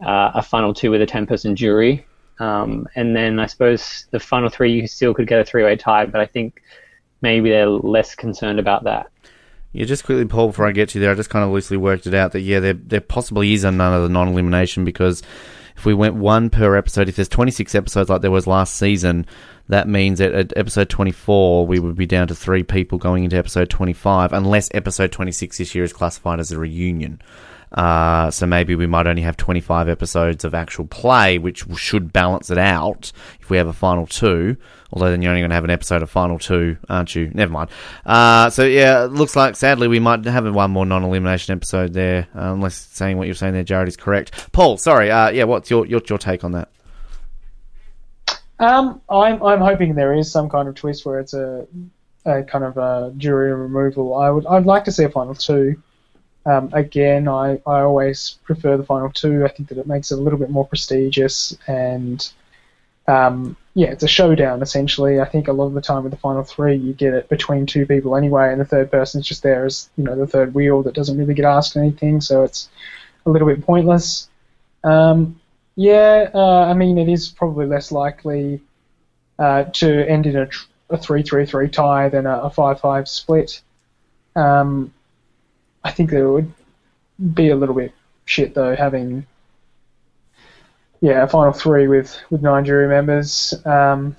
[0.03, 2.05] uh, a final two with a ten person jury.
[2.39, 5.75] Um, and then I suppose the final three you still could get a three way
[5.75, 6.61] tie, but I think
[7.21, 9.11] maybe they're less concerned about that.
[9.71, 12.07] Yeah, just quickly, Paul, before I get you there, I just kind of loosely worked
[12.07, 15.21] it out that, yeah, there, there possibly is another non elimination because
[15.77, 19.25] if we went one per episode, if there's 26 episodes like there was last season,
[19.69, 23.37] that means that at episode 24, we would be down to three people going into
[23.37, 27.21] episode 25, unless episode 26 this year is classified as a reunion.
[27.71, 32.49] Uh, so maybe we might only have 25 episodes of actual play, which should balance
[32.49, 34.57] it out if we have a final two.
[34.91, 37.29] Although then you're only going to have an episode of Final Two, aren't you?
[37.33, 37.69] Never mind.
[38.05, 42.27] Uh, so yeah, it looks like sadly we might have one more non-elimination episode there,
[42.35, 44.51] uh, unless saying what you're saying there, Jarrod, is correct.
[44.51, 45.11] Paul, sorry.
[45.11, 46.69] Uh, yeah, what's your, your your take on that?
[48.57, 51.67] Um, I'm I'm hoping there is some kind of twist where it's a,
[52.25, 54.15] a kind of a jury removal.
[54.15, 55.81] I would I'd like to see a final two.
[56.45, 59.45] Um, again, I, I always prefer the final two.
[59.45, 62.27] I think that it makes it a little bit more prestigious and
[63.09, 65.19] um, yeah, it's a showdown essentially.
[65.19, 67.65] I think a lot of the time with the final three, you get it between
[67.65, 70.83] two people anyway, and the third person's just there as you know the third wheel
[70.83, 72.69] that doesn't really get asked anything, so it's
[73.25, 74.29] a little bit pointless.
[74.83, 75.39] Um,
[75.75, 78.61] yeah, uh, I mean it is probably less likely
[79.39, 83.61] uh, to end in a, tr- a three-three-three tie than a, a five-five split.
[84.35, 84.93] Um,
[85.83, 86.51] I think it would
[87.33, 87.93] be a little bit
[88.25, 89.25] shit though having
[91.01, 93.53] yeah, a final three with, with nine jury members.
[93.65, 94.15] Um,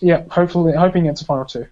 [0.00, 1.66] yeah, hopefully, hoping it's a final two.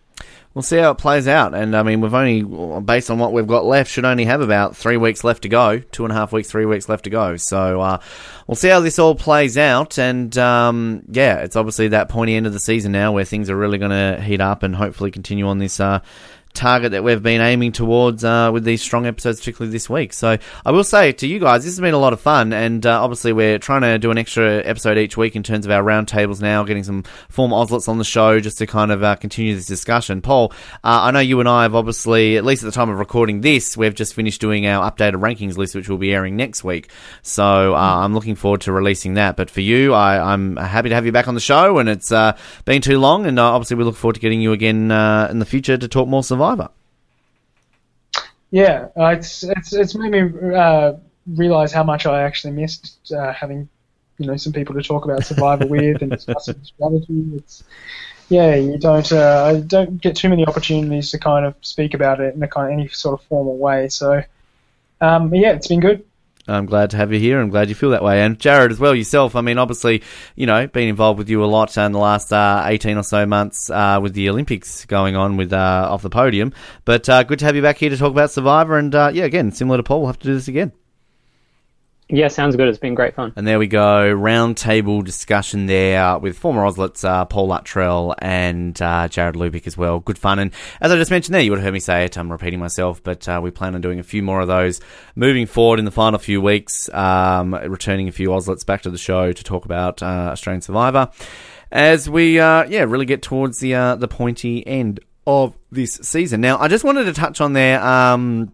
[0.55, 1.55] we'll see how it plays out.
[1.55, 2.43] And I mean, we've only,
[2.81, 5.79] based on what we've got left, should only have about three weeks left to go.
[5.79, 7.37] Two and a half weeks, three weeks left to go.
[7.37, 8.01] So uh,
[8.47, 9.99] we'll see how this all plays out.
[9.99, 13.57] And um, yeah, it's obviously that pointy end of the season now where things are
[13.57, 15.81] really going to heat up and hopefully continue on this.
[15.81, 16.01] Uh,
[16.55, 20.13] target that we've been aiming towards uh, with these strong episodes, particularly this week.
[20.13, 22.85] So I will say to you guys, this has been a lot of fun, and
[22.85, 25.83] uh, obviously we're trying to do an extra episode each week in terms of our
[25.83, 29.55] roundtables now, getting some former Ozlets on the show just to kind of uh, continue
[29.55, 30.21] this discussion.
[30.21, 30.53] Paul,
[30.85, 33.41] uh, I know you and I have obviously, at least at the time of recording
[33.41, 36.91] this, we've just finished doing our updated rankings list, which will be airing next week.
[37.23, 39.37] So uh, I'm looking forward to releasing that.
[39.37, 42.13] But for you, I, am happy to have you back on the show, and it's
[42.13, 45.47] uh, been too long, and obviously we look forward to getting you again in the
[45.47, 46.71] future to talk more Survivor.
[48.51, 50.95] Yeah, uh, it's it's it's made me uh,
[51.27, 53.69] realize how much I actually missed uh, having
[54.19, 57.31] you know some people to talk about Survivor with and discuss strategy.
[57.37, 57.65] It's
[58.29, 62.35] yeah, you don't uh, don't get too many opportunities to kind of speak about it
[62.35, 63.89] in a kind of any sort of formal way.
[63.89, 64.23] So
[65.01, 66.05] um, yeah, it's been good.
[66.49, 67.41] I'm glad to have you here.
[67.41, 68.21] I'm glad you feel that way.
[68.23, 69.37] And Jarrod as well, yourself.
[69.37, 70.03] I mean, obviously,
[70.35, 73.27] you know, been involved with you a lot in the last uh, 18 or so
[73.27, 76.53] months uh, with the Olympics going on with uh, off the podium.
[76.85, 78.77] But uh, good to have you back here to talk about Survivor.
[78.77, 80.73] And uh, yeah, again, similar to Paul, we'll have to do this again.
[82.15, 82.69] Yeah, sounds good.
[82.69, 83.33] It's been great fun.
[83.37, 84.15] And there we go.
[84.15, 89.99] Roundtable discussion there with former Ozlets, uh, Paul Luttrell and uh, Jarrod Loobeek as well.
[89.99, 90.39] Good fun.
[90.39, 90.53] And
[90.83, 92.19] as I just mentioned there, you would have heard me say it.
[92.19, 94.79] I'm repeating myself, but uh, we plan on doing a few more of those
[95.17, 98.99] moving forward in the final few weeks, um, returning a few Ozlets back to the
[98.99, 101.09] show to talk about uh, Australian Survivor
[101.71, 106.43] as we, uh, yeah, really get towards the, uh, the pointy end of this season.
[106.43, 107.83] Now, I just wanted to touch on there.
[107.83, 108.53] Um,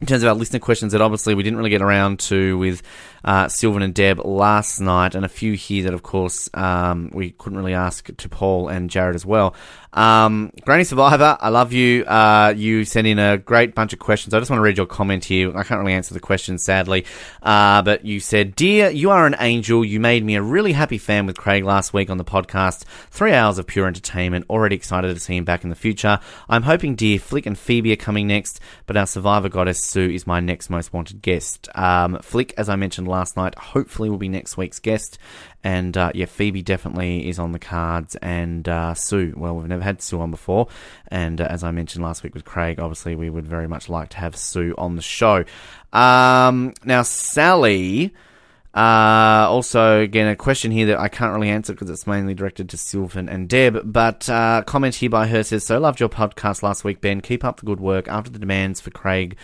[0.00, 2.82] in terms of our listener questions that obviously we didn't really get around to with
[3.24, 7.32] uh, Sylvan and Deb last night, and a few here that, of course, um, we
[7.32, 9.54] couldn't really ask to Paul and Jarrod as well.
[9.92, 12.04] Um, Granny Survivor, I love you.
[12.04, 14.34] Uh, you sent in a great bunch of questions.
[14.34, 15.56] I just want to read your comment here.
[15.56, 17.04] I can't really answer the question, sadly.
[17.42, 19.84] Uh, but you said, Dear, you are an angel.
[19.84, 22.84] You made me a really happy fan with Craig last week on the podcast.
[23.10, 24.46] Three hours of pure entertainment.
[24.50, 26.20] Already excited to see him back in the future.
[26.48, 30.26] I'm hoping Dear, Flick, and Phoebe are coming next, but our Survivor goddess Sue is
[30.26, 31.68] my next most wanted guest.
[31.74, 35.18] Um, Flick, as I mentioned last night, hopefully will be next week's guest.
[35.64, 39.34] And uh, yeah, Phoebe definitely is on the cards, and uh, Sue.
[39.36, 40.68] Well, we've never had Sue on before,
[41.08, 44.10] and uh, as I mentioned last week with Craig, obviously we would very much like
[44.10, 45.44] to have Sue on the show.
[45.92, 48.14] Um, now, Sally.
[48.74, 52.68] Uh, also, again, a question here that I can't really answer because it's mainly directed
[52.68, 53.80] to Sylvan and Deb.
[53.90, 57.20] But uh, comment here by her says, "So loved your podcast last week, Ben.
[57.20, 58.06] Keep up the good work.
[58.06, 59.36] After the demands for Craig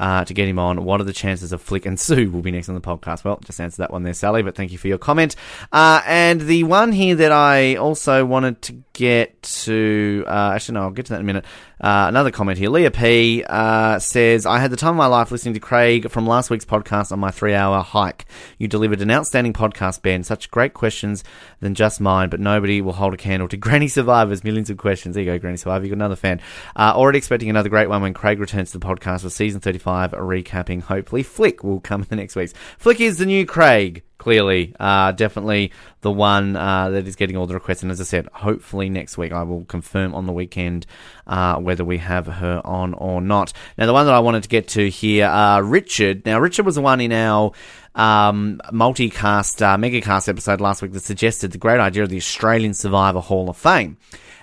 [0.00, 0.82] uh, to get him on.
[0.82, 3.22] What are the chances of Flick and Sue will be next on the podcast?
[3.22, 5.36] Well, just answer that one there, Sally, but thank you for your comment.
[5.70, 10.82] Uh, and the one here that I also wanted to get to, uh, actually, no,
[10.82, 11.44] I'll get to that in a minute.
[11.80, 12.68] Uh, another comment here.
[12.68, 16.26] Leah P uh, says, I had the time of my life listening to Craig from
[16.26, 18.26] last week's podcast on my three hour hike.
[18.58, 20.22] You delivered an outstanding podcast, Ben.
[20.22, 21.24] Such great questions
[21.60, 24.44] than just mine, but nobody will hold a candle to Granny Survivors.
[24.44, 25.14] Millions of questions.
[25.14, 25.84] There you go, Granny Survivor.
[25.84, 26.40] You got another fan.
[26.76, 29.89] Uh, already expecting another great one when Craig returns to the podcast for season 35,
[30.08, 30.82] recapping.
[30.82, 32.54] Hopefully, Flick will come in the next weeks.
[32.78, 35.72] Flick is the new Craig clearly, uh, definitely
[36.02, 37.82] the one uh, that is getting all the requests.
[37.82, 40.86] And as I said, hopefully next week I will confirm on the weekend
[41.26, 43.54] uh, whether we have her on or not.
[43.78, 46.26] Now, the one that I wanted to get to here, uh, Richard.
[46.26, 47.52] Now, Richard was the one in our
[47.94, 52.74] um, multicast, uh, megacast episode last week that suggested the great idea of the Australian
[52.74, 53.96] Survivor Hall of Fame.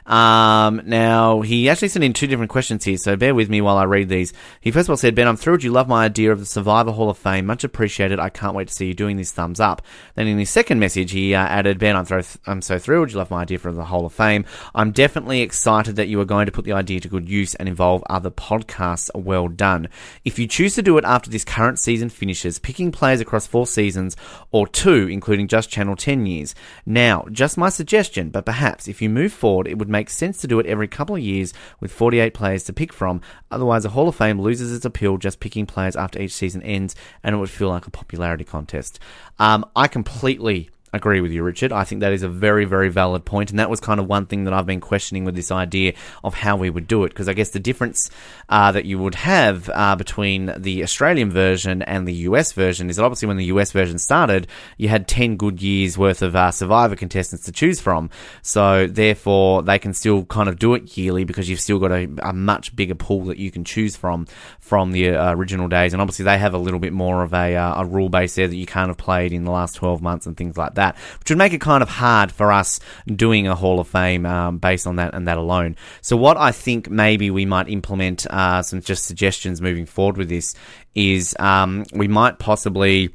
[0.07, 3.77] Um, now, he actually sent in two different questions here, so bear with me while
[3.77, 4.31] I read these.
[4.61, 6.91] He first of all said, Ben, I'm thrilled you love my idea of the Survivor
[6.91, 7.45] Hall of Fame.
[7.45, 8.19] Much appreciated.
[8.19, 9.81] I can't wait to see you doing this thumbs up.
[10.15, 13.17] Then in his second message, he uh, added, Ben, I'm, thro- I'm so thrilled you
[13.17, 14.45] love my idea for the Hall of Fame.
[14.73, 17.67] I'm definitely excited that you are going to put the idea to good use and
[17.67, 19.09] involve other podcasts.
[19.13, 19.89] Well done.
[20.23, 23.67] If you choose to do it after this current season finishes, picking players across four
[23.67, 24.15] seasons
[24.51, 26.55] or two, including just Channel 10 years.
[26.85, 30.37] Now, just my suggestion, but perhaps if you move forward, it would make makes sense
[30.37, 33.19] to do it every couple of years with 48 players to pick from.
[33.49, 36.95] Otherwise, a Hall of Fame loses its appeal just picking players after each season ends,
[37.23, 38.99] and it would feel like a popularity contest.
[39.39, 41.71] Um, I completely agree with you, Richard.
[41.71, 44.25] I think that is a very, very valid point, and that was kind of one
[44.25, 45.93] thing that I've been questioning with this idea
[46.23, 48.09] of how we would do it, because I guess the difference
[48.49, 52.97] uh, that you would have uh, between the Australian version and the US version is
[52.97, 56.51] that obviously when the US version started, you had 10 good years worth of uh,
[56.51, 58.09] Survivor contestants to choose from,
[58.41, 62.09] so therefore they can still kind of do it yearly because you've still got a,
[62.23, 64.27] a much bigger pool that you can choose from
[64.59, 67.55] from the uh, original days, and obviously they have a little bit more of a,
[67.55, 70.25] uh, a rule base there that you can't have played in the last 12 months
[70.25, 73.47] and things like that that, which would make it kind of hard for us doing
[73.47, 75.75] a Hall of Fame um, based on that and that alone.
[76.01, 80.29] So what I think maybe we might implement uh, some just suggestions moving forward with
[80.29, 80.55] this
[80.95, 83.09] is um, we might possibly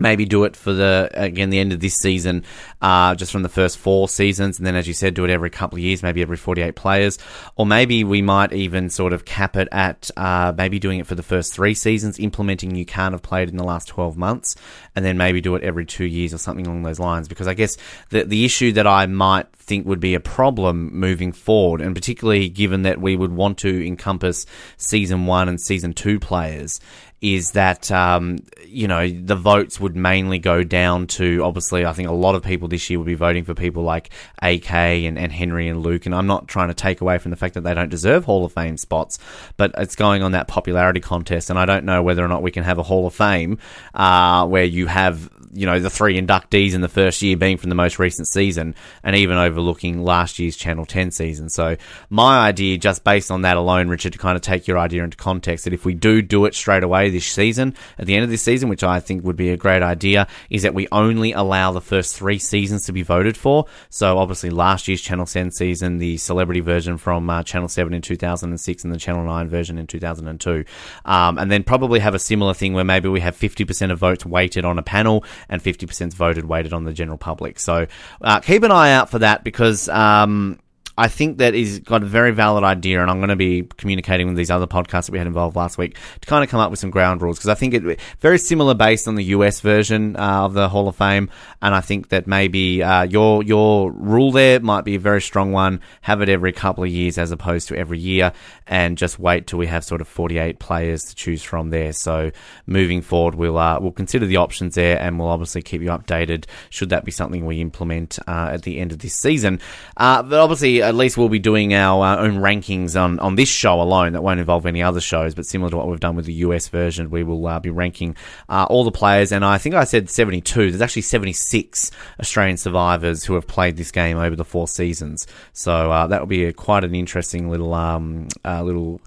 [0.00, 2.44] maybe do it for the again the end of this season,
[2.82, 5.50] uh, just from the first four seasons, and then as you said, do it every
[5.50, 7.18] couple of years, maybe every forty-eight players,
[7.56, 11.14] or maybe we might even sort of cap it at uh, maybe doing it for
[11.14, 14.56] the first three seasons, implementing you can't have played in the last twelve months,
[14.94, 17.28] and then maybe do it every two years or something along those lines.
[17.28, 17.76] Because I guess
[18.10, 22.48] the the issue that I might think would be a problem moving forward, and particularly
[22.48, 24.46] given that we would want to encompass
[24.76, 26.80] season one and season two players,
[27.20, 32.08] is that um, you know the votes would mainly go down to obviously I think
[32.08, 34.10] a lot of people this year would be voting for people like
[34.42, 36.06] AK and, and Henry and Luke.
[36.06, 38.44] And I'm not trying to take away from the fact that they don't deserve Hall
[38.44, 39.18] of Fame spots
[39.56, 41.50] but it's going on that popularity contest.
[41.50, 43.58] And I don't know whether or not we can have a Hall of Fame
[43.94, 47.68] uh, where you have you know the three inductees in the first year being from
[47.68, 51.48] the most recent season, and even overlooking last year's Channel 10 season.
[51.48, 51.76] So
[52.10, 55.16] my idea, just based on that alone, Richard, to kind of take your idea into
[55.16, 58.30] context, that if we do do it straight away this season, at the end of
[58.30, 61.72] this season, which I think would be a great idea, is that we only allow
[61.72, 63.66] the first three seasons to be voted for.
[63.90, 68.02] So obviously last year's Channel 10 season, the celebrity version from uh, Channel 7 in
[68.02, 70.64] 2006, and the Channel 9 version in 2002,
[71.04, 74.24] um, and then probably have a similar thing where maybe we have 50% of votes
[74.26, 77.58] weighted on a panel and 50% voted weighted on the general public.
[77.58, 77.86] So
[78.22, 80.58] uh, keep an eye out for that because um,
[80.98, 84.26] I think that he's got a very valid idea, and I'm going to be communicating
[84.26, 86.72] with these other podcasts that we had involved last week to kind of come up
[86.72, 90.16] with some ground rules because I think it very similar based on the US version
[90.16, 91.30] uh, of the Hall of Fame,
[91.62, 95.52] and I think that maybe uh, your your rule there might be a very strong
[95.52, 95.80] one.
[96.00, 98.32] Have it every couple of years as opposed to every year,
[98.68, 101.92] and just wait till we have sort of 48 players to choose from there.
[101.92, 102.30] So
[102.66, 106.44] moving forward, we'll uh, we'll consider the options there, and we'll obviously keep you updated
[106.70, 109.60] should that be something we implement uh, at the end of this season.
[109.96, 113.48] Uh, but obviously at least we'll be doing our uh, own rankings on, on this
[113.48, 114.12] show alone.
[114.12, 116.68] That won't involve any other shows, but similar to what we've done with the US
[116.68, 118.16] version, we will uh, be ranking
[118.48, 119.32] uh, all the players.
[119.32, 120.70] And I think I said 72.
[120.70, 121.90] There's actually 76
[122.20, 125.26] Australian survivors who have played this game over the four seasons.
[125.52, 128.28] So that will be a, quite an interesting little um,
[128.62, 129.00] little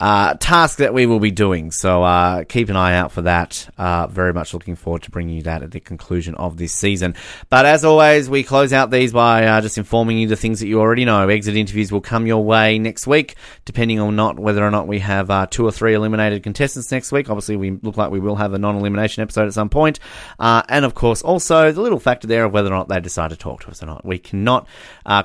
[0.00, 1.70] uh, task that we will be doing.
[1.70, 3.68] So uh, keep an eye out for that.
[3.76, 7.14] Uh, very much looking forward to bringing you that at the conclusion of this season.
[7.50, 10.68] But as always, we close out these by uh, just informing you the things that
[10.68, 11.28] you already know.
[11.28, 13.36] Exit interviews will come your way next week,
[13.66, 17.12] depending on not whether or not we have uh, two or three eliminated contestants next
[17.12, 17.28] week.
[17.28, 20.00] Obviously, we look like we will have a non-elimination episode at some point.
[20.38, 23.30] Uh, and of course, also the little factor there of whether or not they decide
[23.30, 24.04] to talk to us or not.
[24.04, 24.66] We cannot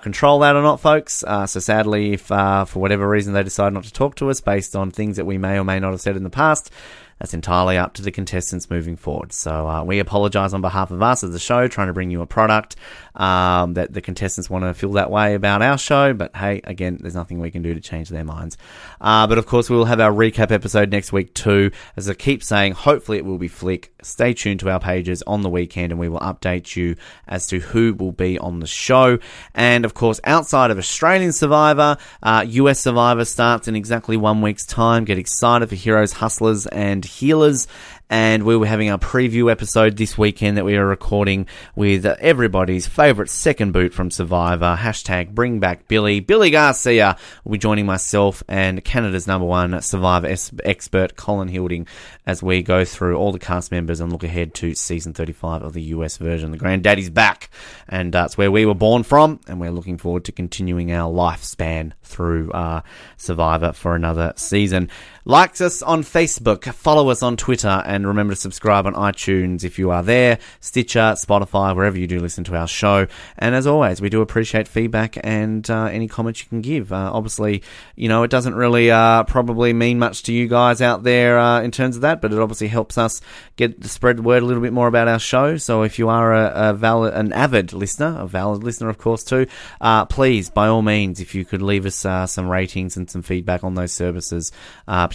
[0.01, 1.23] control that or not, folks.
[1.23, 4.75] so sadly, if for whatever reason they decide not to talk to us based based
[4.75, 6.71] on things that we may or may not have said in the past.
[7.19, 9.31] That's entirely up to the contestants moving forward.
[9.31, 12.21] So uh, we apologise on behalf of us as the show, trying to bring you
[12.21, 12.75] a product
[13.15, 16.13] um, that the contestants want to feel that way about our show.
[16.13, 18.57] But hey, again, there's nothing we can do to change their minds.
[18.99, 21.71] Uh, but of course, we will have our recap episode next week too.
[21.95, 23.93] As I keep saying, hopefully it will be Flick.
[24.01, 26.95] Stay tuned to our pages on the weekend and we will update you
[27.27, 29.19] as to who will be on the show.
[29.53, 34.65] And of course, outside of Australian Survivor, uh, US Survivor starts in exactly one week's
[34.65, 35.05] time.
[35.05, 37.67] Get excited for Heroes, Hustlers, and Healers
[38.09, 42.85] and we were having our preview episode this weekend that we are recording with everybody's
[42.85, 44.77] favourite second boot from Survivor.
[44.79, 46.19] Hashtag bring back Billy.
[46.19, 51.87] Billy Garcia will be joining myself and Canada's number one Survivor expert, Colin Hilding,
[52.27, 55.73] as we go through all the cast members and look ahead to season 35 of
[55.73, 56.51] the US version.
[56.51, 57.49] The Granddaddy's back,
[57.87, 61.93] and that's where we were born from, and we're looking forward to continuing our lifespan
[62.03, 62.81] through uh,
[63.17, 64.89] Survivor for another season.
[65.27, 69.79] Like us on Facebook, follow us on Twitter, and remember to subscribe on iTunes if
[69.79, 73.07] you are there, Stitcher, Spotify, wherever you do listen to our show.
[73.35, 76.93] And as always, we do appreciate feedback and uh, any comments you can give.
[76.93, 77.63] Uh, obviously,
[77.95, 81.59] you know, it doesn't really uh, probably mean much to you guys out there uh,
[81.59, 83.19] in terms of that, but it obviously helps us
[83.55, 85.57] get spread the word a little bit more about our show.
[85.57, 89.23] So if you are a, a valid, an avid listener, a valid listener, of course,
[89.23, 89.47] too,
[89.81, 93.23] uh, please, by all means, if you could leave us uh, some ratings and some
[93.23, 94.51] feedback on those services,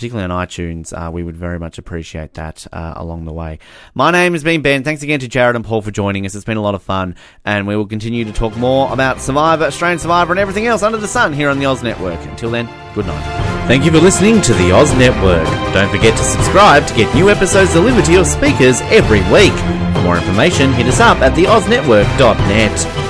[0.01, 3.59] particularly on iTunes, we would very much appreciate that uh, along the way.
[3.95, 4.83] My name has been Ben.
[4.83, 6.35] Thanks again to Jarrod and Paul for joining us.
[6.35, 9.65] It's been a lot of fun, and we will continue to talk more about Survivor,
[9.65, 12.19] Australian Survivor, and everything else under the sun here on the Oz Network.
[12.21, 13.67] Until then, good night.
[13.67, 15.45] Thank you for listening to the Oz Network.
[15.75, 19.53] Don't forget to subscribe to get new episodes delivered to your speakers every week.
[19.95, 23.10] For more information, hit us up at theoznetwork.net.